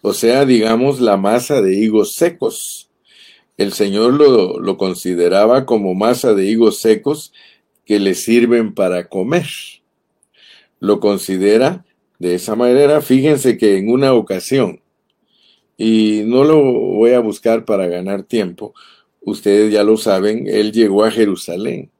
O 0.00 0.12
sea, 0.12 0.44
digamos, 0.44 1.00
la 1.00 1.16
masa 1.16 1.62
de 1.62 1.74
higos 1.74 2.14
secos. 2.14 2.90
El 3.56 3.72
Señor 3.72 4.14
lo, 4.14 4.58
lo 4.58 4.76
consideraba 4.76 5.66
como 5.66 5.94
masa 5.94 6.34
de 6.34 6.46
higos 6.46 6.78
secos 6.78 7.32
que 7.84 8.00
le 8.00 8.14
sirven 8.14 8.74
para 8.74 9.08
comer. 9.08 9.46
Lo 10.80 11.00
considera 11.00 11.84
de 12.22 12.36
esa 12.36 12.54
manera. 12.54 13.00
Fíjense 13.00 13.58
que 13.58 13.76
en 13.78 13.90
una 13.90 14.14
ocasión, 14.14 14.80
y 15.76 16.22
no 16.24 16.44
lo 16.44 16.62
voy 16.62 17.14
a 17.14 17.18
buscar 17.18 17.64
para 17.64 17.88
ganar 17.88 18.22
tiempo, 18.22 18.74
ustedes 19.20 19.72
ya 19.72 19.82
lo 19.82 19.96
saben, 19.96 20.46
él 20.46 20.70
llegó 20.70 21.04
a 21.04 21.10
Jerusalén. 21.10 21.90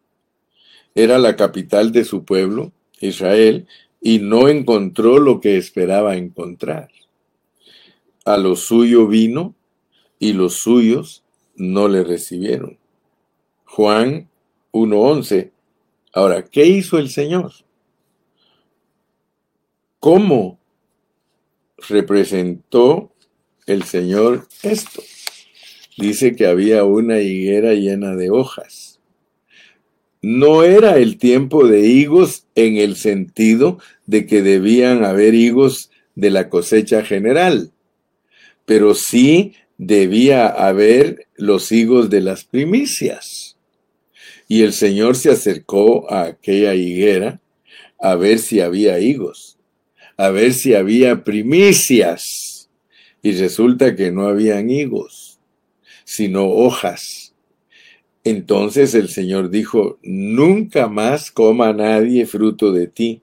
Era 0.94 1.18
la 1.18 1.34
capital 1.34 1.90
de 1.90 2.04
su 2.04 2.24
pueblo, 2.24 2.70
Israel, 3.00 3.66
y 4.00 4.20
no 4.20 4.48
encontró 4.48 5.18
lo 5.18 5.40
que 5.40 5.56
esperaba 5.56 6.16
encontrar. 6.16 6.90
A 8.24 8.36
lo 8.36 8.54
suyo 8.54 9.08
vino 9.08 9.56
y 10.20 10.34
los 10.34 10.54
suyos 10.54 11.24
no 11.56 11.88
le 11.88 12.04
recibieron. 12.04 12.78
Juan 13.64 14.28
1.11. 14.70 15.50
Ahora, 16.12 16.44
¿qué 16.44 16.64
hizo 16.66 16.98
el 16.98 17.10
Señor? 17.10 17.52
¿Cómo 20.02 20.58
representó 21.88 23.14
el 23.66 23.84
Señor 23.84 24.48
esto? 24.62 25.00
Dice 25.96 26.34
que 26.34 26.46
había 26.46 26.84
una 26.84 27.20
higuera 27.20 27.74
llena 27.74 28.16
de 28.16 28.30
hojas 28.30 28.92
no 30.22 30.62
era 30.62 30.98
el 30.98 31.18
tiempo 31.18 31.66
de 31.66 31.80
higos 31.80 32.46
en 32.54 32.76
el 32.76 32.94
sentido 32.94 33.78
de 34.06 34.24
que 34.24 34.40
debían 34.40 35.04
haber 35.04 35.34
higos 35.34 35.90
de 36.14 36.30
la 36.30 36.48
cosecha 36.48 37.02
general, 37.04 37.72
pero 38.64 38.94
sí 38.94 39.54
debía 39.78 40.46
haber 40.46 41.26
los 41.34 41.72
higos 41.72 42.08
de 42.08 42.20
las 42.20 42.44
primicias. 42.44 43.56
Y 44.46 44.62
el 44.62 44.72
Señor 44.72 45.16
se 45.16 45.30
acercó 45.30 46.08
a 46.10 46.22
aquella 46.22 46.74
higuera 46.74 47.40
a 47.98 48.14
ver 48.14 48.38
si 48.38 48.60
había 48.60 49.00
higos, 49.00 49.51
a 50.22 50.30
ver 50.30 50.52
si 50.52 50.74
había 50.74 51.24
primicias. 51.24 52.68
Y 53.22 53.32
resulta 53.32 53.94
que 53.94 54.10
no 54.10 54.26
habían 54.26 54.68
higos, 54.70 55.38
sino 56.04 56.48
hojas 56.48 57.22
entonces 58.24 58.94
el 58.94 59.08
Señor 59.08 59.50
dijo, 59.50 59.98
nunca 60.02 60.88
más 60.88 61.30
coma 61.30 61.72
nadie 61.72 62.26
fruto 62.26 62.72
de 62.72 62.86
ti. 62.86 63.22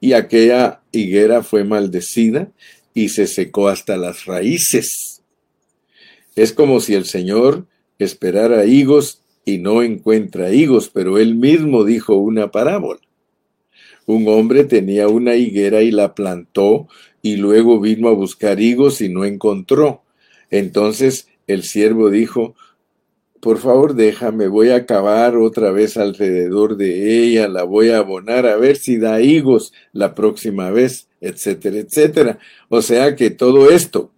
Y 0.00 0.12
aquella 0.12 0.82
higuera 0.92 1.42
fue 1.42 1.64
maldecida 1.64 2.50
y 2.94 3.08
se 3.08 3.26
secó 3.26 3.68
hasta 3.68 3.96
las 3.96 4.26
raíces. 4.26 5.22
Es 6.36 6.52
como 6.52 6.80
si 6.80 6.94
el 6.94 7.06
Señor 7.06 7.66
esperara 7.98 8.64
higos 8.64 9.22
y 9.44 9.58
no 9.58 9.82
encuentra 9.82 10.52
higos, 10.52 10.88
pero 10.88 11.18
él 11.18 11.34
mismo 11.34 11.84
dijo 11.84 12.14
una 12.14 12.50
parábola. 12.50 13.00
Un 14.10 14.26
hombre 14.26 14.64
tenía 14.64 15.06
una 15.06 15.36
higuera 15.36 15.82
y 15.82 15.92
la 15.92 16.16
plantó 16.16 16.88
y 17.22 17.36
luego 17.36 17.78
vino 17.78 18.08
a 18.08 18.12
buscar 18.12 18.58
higos 18.58 19.00
y 19.00 19.08
no 19.08 19.24
encontró. 19.24 20.02
Entonces 20.50 21.28
el 21.46 21.62
siervo 21.62 22.10
dijo, 22.10 22.56
por 23.38 23.58
favor 23.58 23.94
déjame, 23.94 24.48
voy 24.48 24.70
a 24.70 24.84
cavar 24.84 25.36
otra 25.36 25.70
vez 25.70 25.96
alrededor 25.96 26.76
de 26.76 27.22
ella, 27.22 27.46
la 27.46 27.62
voy 27.62 27.90
a 27.90 27.98
abonar 27.98 28.46
a 28.46 28.56
ver 28.56 28.78
si 28.78 28.98
da 28.98 29.20
higos 29.20 29.72
la 29.92 30.16
próxima 30.16 30.70
vez, 30.70 31.06
etcétera, 31.20 31.76
etcétera. 31.76 32.38
O 32.68 32.82
sea 32.82 33.14
que 33.14 33.30
todo 33.30 33.70
esto, 33.70 34.10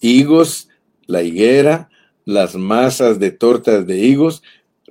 higos, 0.00 0.68
la 1.06 1.22
higuera, 1.22 1.90
las 2.24 2.56
masas 2.56 3.20
de 3.20 3.30
tortas 3.30 3.86
de 3.86 3.98
higos, 3.98 4.42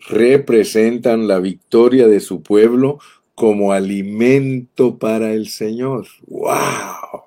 representan 0.07 1.27
la 1.27 1.39
victoria 1.39 2.07
de 2.07 2.21
su 2.21 2.41
pueblo 2.43 2.99
como 3.37 3.71
alimento 3.71 4.97
para 4.97 5.31
el 5.31 5.47
Señor. 5.47 6.07
¡Wow! 6.25 7.21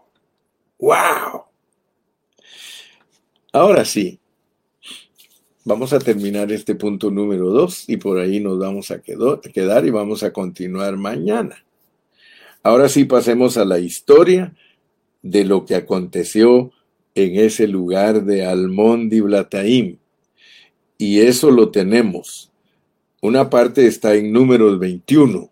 ¡Wow! 0.81 1.45
Ahora 3.53 3.85
sí, 3.85 4.19
Vamos 5.63 5.93
a 5.93 6.01
terminar 6.01 6.51
este 6.51 6.75
punto 6.75 7.11
número 7.11 7.51
dos 7.51 7.85
y 7.87 7.99
por 7.99 8.19
ahí 8.19 8.41
nos 8.41 8.59
vamos 8.59 8.91
a 8.91 9.01
quedar 9.03 9.85
y 9.85 9.91
vamos 9.91 10.23
a 10.23 10.33
continuar 10.33 10.97
mañana. 10.97 11.63
Ahora 12.63 12.89
sí 12.89 13.05
pasemos 13.05 13.59
a 13.59 13.67
la 13.67 13.79
historia 13.79 14.55
de 15.23 15.45
lo 15.45 15.67
que 15.67 15.75
aconteció 15.75 16.73
en 17.15 17.39
ese 17.39 17.69
lugar 17.69 18.25
de 18.25 18.47
Almón 18.47 19.11
Blataim. 19.11 19.99
Y 20.97 21.21
eso 21.21 21.51
lo 21.51 21.71
tenemos. 21.71 22.51
Una 23.21 23.51
parte 23.51 23.87
está 23.87 24.15
en 24.15 24.33
números 24.33 24.79
21, 24.79 25.51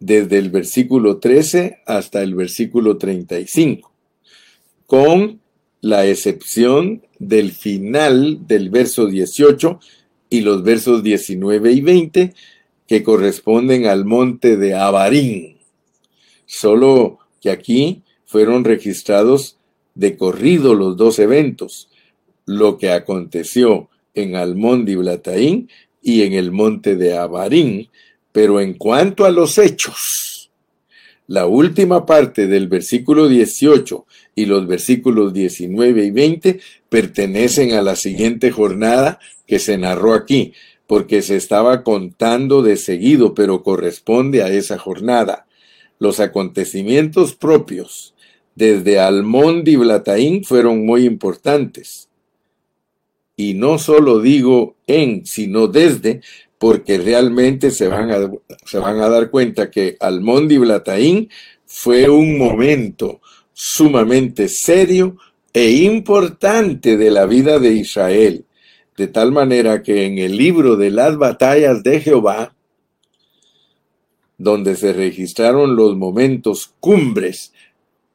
desde 0.00 0.38
el 0.38 0.50
versículo 0.50 1.18
13 1.18 1.82
hasta 1.86 2.22
el 2.22 2.34
versículo 2.34 2.96
35, 2.96 3.92
con 4.86 5.40
la 5.82 6.06
excepción 6.06 7.02
del 7.18 7.52
final 7.52 8.46
del 8.46 8.70
verso 8.70 9.06
18 9.06 9.78
y 10.30 10.40
los 10.40 10.62
versos 10.62 11.02
19 11.02 11.72
y 11.72 11.80
20 11.80 12.34
que 12.86 13.02
corresponden 13.02 13.86
al 13.86 14.04
monte 14.04 14.56
de 14.56 14.74
Abarín. 14.74 15.58
Solo 16.46 17.18
que 17.40 17.50
aquí 17.50 18.02
fueron 18.24 18.64
registrados 18.64 19.58
de 19.94 20.16
corrido 20.16 20.74
los 20.74 20.96
dos 20.96 21.18
eventos, 21.18 21.88
lo 22.46 22.78
que 22.78 22.90
aconteció 22.90 23.90
en 24.14 24.34
Almón 24.34 24.84
de 24.84 24.96
Blataín 24.96 25.68
y 26.02 26.22
en 26.22 26.32
el 26.32 26.52
monte 26.52 26.96
de 26.96 27.16
Abarín, 27.16 27.88
pero 28.32 28.60
en 28.60 28.74
cuanto 28.74 29.24
a 29.24 29.30
los 29.30 29.58
hechos, 29.58 30.50
la 31.26 31.46
última 31.46 32.06
parte 32.06 32.46
del 32.46 32.66
versículo 32.68 33.28
18 33.28 34.04
y 34.34 34.46
los 34.46 34.66
versículos 34.66 35.32
19 35.32 36.04
y 36.06 36.10
20 36.10 36.60
pertenecen 36.88 37.72
a 37.74 37.82
la 37.82 37.94
siguiente 37.94 38.50
jornada 38.50 39.20
que 39.46 39.58
se 39.58 39.78
narró 39.78 40.14
aquí, 40.14 40.54
porque 40.86 41.22
se 41.22 41.36
estaba 41.36 41.84
contando 41.84 42.62
de 42.62 42.76
seguido, 42.76 43.32
pero 43.34 43.62
corresponde 43.62 44.42
a 44.42 44.48
esa 44.48 44.76
jornada. 44.76 45.46
Los 46.00 46.18
acontecimientos 46.18 47.36
propios 47.36 48.14
desde 48.56 48.98
Almón 48.98 49.62
y 49.66 49.76
Blataín 49.76 50.42
fueron 50.44 50.84
muy 50.84 51.04
importantes. 51.04 52.08
Y 53.36 53.54
no 53.54 53.78
solo 53.78 54.20
digo 54.20 54.74
en, 54.86 55.24
sino 55.24 55.68
desde, 55.68 56.22
porque 56.60 56.98
realmente 56.98 57.70
se 57.70 57.88
van 57.88 58.10
a, 58.10 58.30
se 58.66 58.78
van 58.78 59.00
a 59.00 59.08
dar 59.08 59.30
cuenta 59.30 59.70
que 59.70 59.96
Almón 59.98 60.50
y 60.50 60.58
Blataín 60.58 61.30
fue 61.64 62.10
un 62.10 62.36
momento, 62.36 63.22
sumamente 63.54 64.46
serio 64.46 65.16
e 65.54 65.70
importante 65.70 66.98
de 66.98 67.10
la 67.10 67.24
vida 67.24 67.58
de 67.58 67.72
Israel, 67.72 68.44
de 68.98 69.06
tal 69.06 69.32
manera 69.32 69.82
que 69.82 70.04
en 70.04 70.18
el 70.18 70.36
libro 70.36 70.76
de 70.76 70.90
las 70.90 71.16
batallas 71.16 71.82
de 71.82 71.98
Jehová, 71.98 72.54
donde 74.36 74.76
se 74.76 74.92
registraron 74.92 75.76
los 75.76 75.96
momentos 75.96 76.74
cumbres 76.78 77.54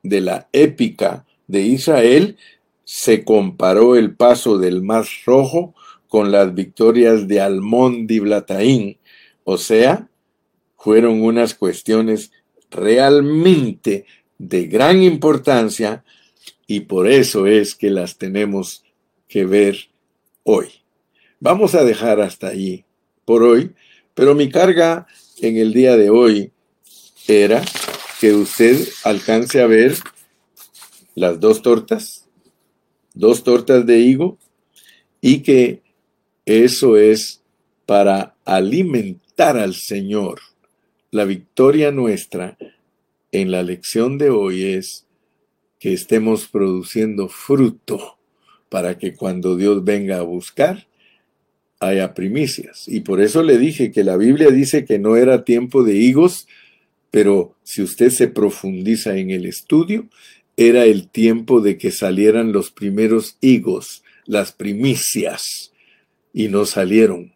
de 0.03 0.21
la 0.21 0.49
épica 0.53 1.25
de 1.47 1.61
Israel, 1.61 2.37
se 2.83 3.23
comparó 3.23 3.95
el 3.95 4.13
paso 4.15 4.59
del 4.59 4.83
Mar 4.83 5.05
Rojo 5.25 5.73
con 6.15 6.31
las 6.31 6.55
victorias 6.55 7.27
de 7.27 7.41
Almón 7.41 8.07
Blataín, 8.07 8.97
o 9.43 9.57
sea, 9.57 10.07
fueron 10.77 11.21
unas 11.21 11.55
cuestiones 11.55 12.31
realmente 12.71 14.05
de 14.37 14.67
gran 14.67 15.03
importancia 15.03 16.05
y 16.67 16.79
por 16.79 17.09
eso 17.09 17.47
es 17.47 17.75
que 17.75 17.89
las 17.89 18.17
tenemos 18.17 18.85
que 19.27 19.45
ver 19.45 19.89
hoy. 20.43 20.67
Vamos 21.41 21.75
a 21.75 21.83
dejar 21.83 22.21
hasta 22.21 22.47
ahí 22.47 22.85
por 23.25 23.43
hoy, 23.43 23.73
pero 24.13 24.35
mi 24.35 24.49
carga 24.49 25.07
en 25.41 25.57
el 25.57 25.73
día 25.73 25.97
de 25.97 26.11
hoy 26.11 26.53
era 27.27 27.61
que 28.21 28.31
usted 28.31 28.87
alcance 29.03 29.61
a 29.61 29.67
ver 29.67 29.97
las 31.13 31.41
dos 31.41 31.61
tortas, 31.61 32.29
dos 33.13 33.43
tortas 33.43 33.85
de 33.85 33.99
higo, 33.99 34.37
y 35.19 35.39
que 35.39 35.83
eso 36.45 36.97
es 36.97 37.41
para 37.85 38.35
alimentar 38.45 39.57
al 39.57 39.75
Señor. 39.75 40.41
La 41.11 41.25
victoria 41.25 41.91
nuestra 41.91 42.57
en 43.31 43.51
la 43.51 43.63
lección 43.63 44.17
de 44.17 44.29
hoy 44.29 44.63
es 44.63 45.05
que 45.79 45.93
estemos 45.93 46.47
produciendo 46.47 47.27
fruto 47.27 48.17
para 48.69 48.97
que 48.97 49.13
cuando 49.15 49.55
Dios 49.55 49.83
venga 49.83 50.17
a 50.17 50.23
buscar, 50.23 50.87
haya 51.79 52.13
primicias. 52.13 52.87
Y 52.87 53.01
por 53.01 53.21
eso 53.21 53.43
le 53.43 53.57
dije 53.57 53.91
que 53.91 54.03
la 54.03 54.17
Biblia 54.17 54.49
dice 54.49 54.85
que 54.85 54.99
no 54.99 55.15
era 55.15 55.43
tiempo 55.43 55.83
de 55.83 55.95
higos, 55.95 56.47
pero 57.11 57.55
si 57.63 57.81
usted 57.81 58.09
se 58.09 58.27
profundiza 58.27 59.17
en 59.17 59.31
el 59.31 59.45
estudio, 59.45 60.09
era 60.57 60.85
el 60.85 61.09
tiempo 61.09 61.61
de 61.61 61.77
que 61.77 61.91
salieran 61.91 62.51
los 62.51 62.71
primeros 62.71 63.37
higos, 63.41 64.03
las 64.25 64.51
primicias, 64.51 65.73
y 66.35 66.49
no 66.49 66.65
salieron. 66.65 67.33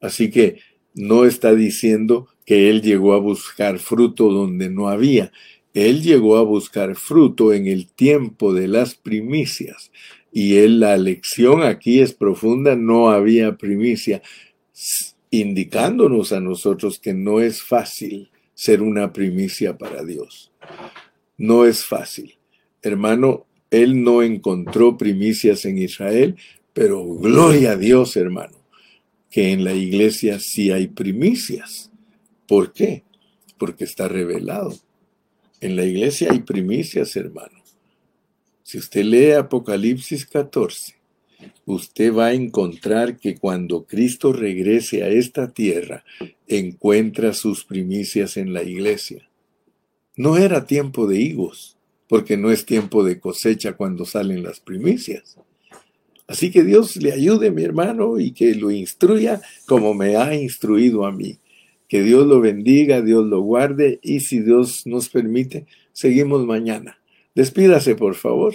Así 0.00 0.30
que 0.30 0.60
no 0.94 1.24
está 1.24 1.56
diciendo 1.56 2.28
que 2.46 2.70
él 2.70 2.80
llegó 2.80 3.14
a 3.14 3.18
buscar 3.18 3.80
fruto 3.80 4.30
donde 4.30 4.70
no 4.70 4.88
había. 4.88 5.32
Él 5.74 6.02
llegó 6.02 6.36
a 6.36 6.42
buscar 6.42 6.94
fruto 6.94 7.52
en 7.52 7.66
el 7.66 7.88
tiempo 7.88 8.54
de 8.54 8.68
las 8.68 8.94
primicias. 8.94 9.90
Y 10.30 10.58
él, 10.58 10.78
la 10.78 10.96
lección 10.96 11.64
aquí 11.64 11.98
es 11.98 12.14
profunda, 12.14 12.76
no 12.76 13.10
había 13.10 13.56
primicia, 13.56 14.22
indicándonos 15.30 16.32
a 16.32 16.38
nosotros 16.38 17.00
que 17.00 17.14
no 17.14 17.40
es 17.40 17.60
fácil 17.60 18.30
ser 18.54 18.82
una 18.82 19.12
primicia 19.12 19.76
para 19.76 20.04
Dios. 20.04 20.52
No 21.36 21.64
es 21.66 21.84
fácil. 21.84 22.38
Hermano, 22.82 23.46
él 23.72 24.04
no 24.04 24.22
encontró 24.22 24.96
primicias 24.96 25.64
en 25.64 25.78
Israel, 25.78 26.36
pero 26.72 27.04
gloria 27.04 27.72
a 27.72 27.76
Dios, 27.76 28.16
hermano, 28.16 28.56
que 29.30 29.52
en 29.52 29.64
la 29.64 29.74
iglesia 29.74 30.38
sí 30.38 30.70
hay 30.70 30.88
primicias. 30.88 31.90
¿Por 32.46 32.72
qué? 32.72 33.02
Porque 33.58 33.84
está 33.84 34.08
revelado. 34.08 34.74
En 35.60 35.76
la 35.76 35.84
iglesia 35.84 36.32
hay 36.32 36.40
primicias, 36.40 37.14
hermano. 37.16 37.62
Si 38.62 38.78
usted 38.78 39.04
lee 39.04 39.32
Apocalipsis 39.32 40.26
14, 40.26 40.94
usted 41.66 42.14
va 42.14 42.26
a 42.26 42.34
encontrar 42.34 43.18
que 43.18 43.36
cuando 43.36 43.84
Cristo 43.84 44.32
regrese 44.32 45.02
a 45.02 45.08
esta 45.08 45.52
tierra, 45.52 46.04
encuentra 46.46 47.32
sus 47.32 47.64
primicias 47.64 48.36
en 48.36 48.52
la 48.52 48.62
iglesia. 48.62 49.28
No 50.16 50.36
era 50.36 50.66
tiempo 50.66 51.06
de 51.06 51.20
higos, 51.20 51.76
porque 52.08 52.36
no 52.36 52.50
es 52.50 52.66
tiempo 52.66 53.04
de 53.04 53.20
cosecha 53.20 53.74
cuando 53.74 54.04
salen 54.04 54.42
las 54.42 54.60
primicias. 54.60 55.36
Así 56.26 56.50
que 56.50 56.62
Dios 56.62 56.96
le 56.96 57.12
ayude, 57.12 57.50
mi 57.50 57.62
hermano, 57.62 58.18
y 58.18 58.32
que 58.32 58.54
lo 58.54 58.70
instruya 58.70 59.40
como 59.66 59.94
me 59.94 60.16
ha 60.16 60.34
instruido 60.34 61.04
a 61.04 61.12
mí. 61.12 61.38
Que 61.88 62.02
Dios 62.02 62.26
lo 62.26 62.40
bendiga, 62.40 63.02
Dios 63.02 63.26
lo 63.26 63.40
guarde, 63.42 63.98
y 64.02 64.20
si 64.20 64.40
Dios 64.40 64.86
nos 64.86 65.08
permite, 65.08 65.66
seguimos 65.92 66.46
mañana. 66.46 66.98
Despídase, 67.34 67.94
por 67.96 68.14
favor. 68.14 68.54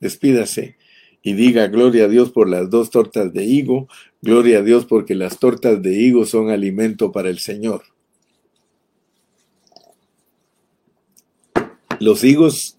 Despídase 0.00 0.76
y 1.22 1.34
diga 1.34 1.66
gloria 1.68 2.04
a 2.04 2.08
Dios 2.08 2.30
por 2.30 2.48
las 2.48 2.70
dos 2.70 2.90
tortas 2.90 3.32
de 3.32 3.44
higo, 3.44 3.88
gloria 4.22 4.58
a 4.58 4.62
Dios 4.62 4.86
porque 4.86 5.14
las 5.14 5.38
tortas 5.38 5.82
de 5.82 5.92
higo 5.92 6.24
son 6.24 6.50
alimento 6.50 7.12
para 7.12 7.28
el 7.28 7.38
Señor. 7.38 7.82
Los 11.98 12.24
higos 12.24 12.78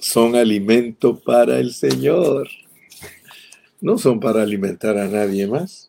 son 0.00 0.34
alimento 0.34 1.20
para 1.20 1.60
el 1.60 1.72
Señor. 1.72 2.48
No 3.80 3.96
son 3.98 4.18
para 4.20 4.42
alimentar 4.42 4.98
a 4.98 5.06
nadie 5.08 5.46
más. 5.46 5.88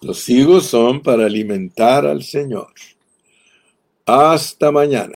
Los 0.00 0.28
higos 0.28 0.66
son 0.66 1.02
para 1.02 1.26
alimentar 1.26 2.06
al 2.06 2.22
Señor. 2.22 2.72
Hasta 4.06 4.70
mañana. 4.70 5.06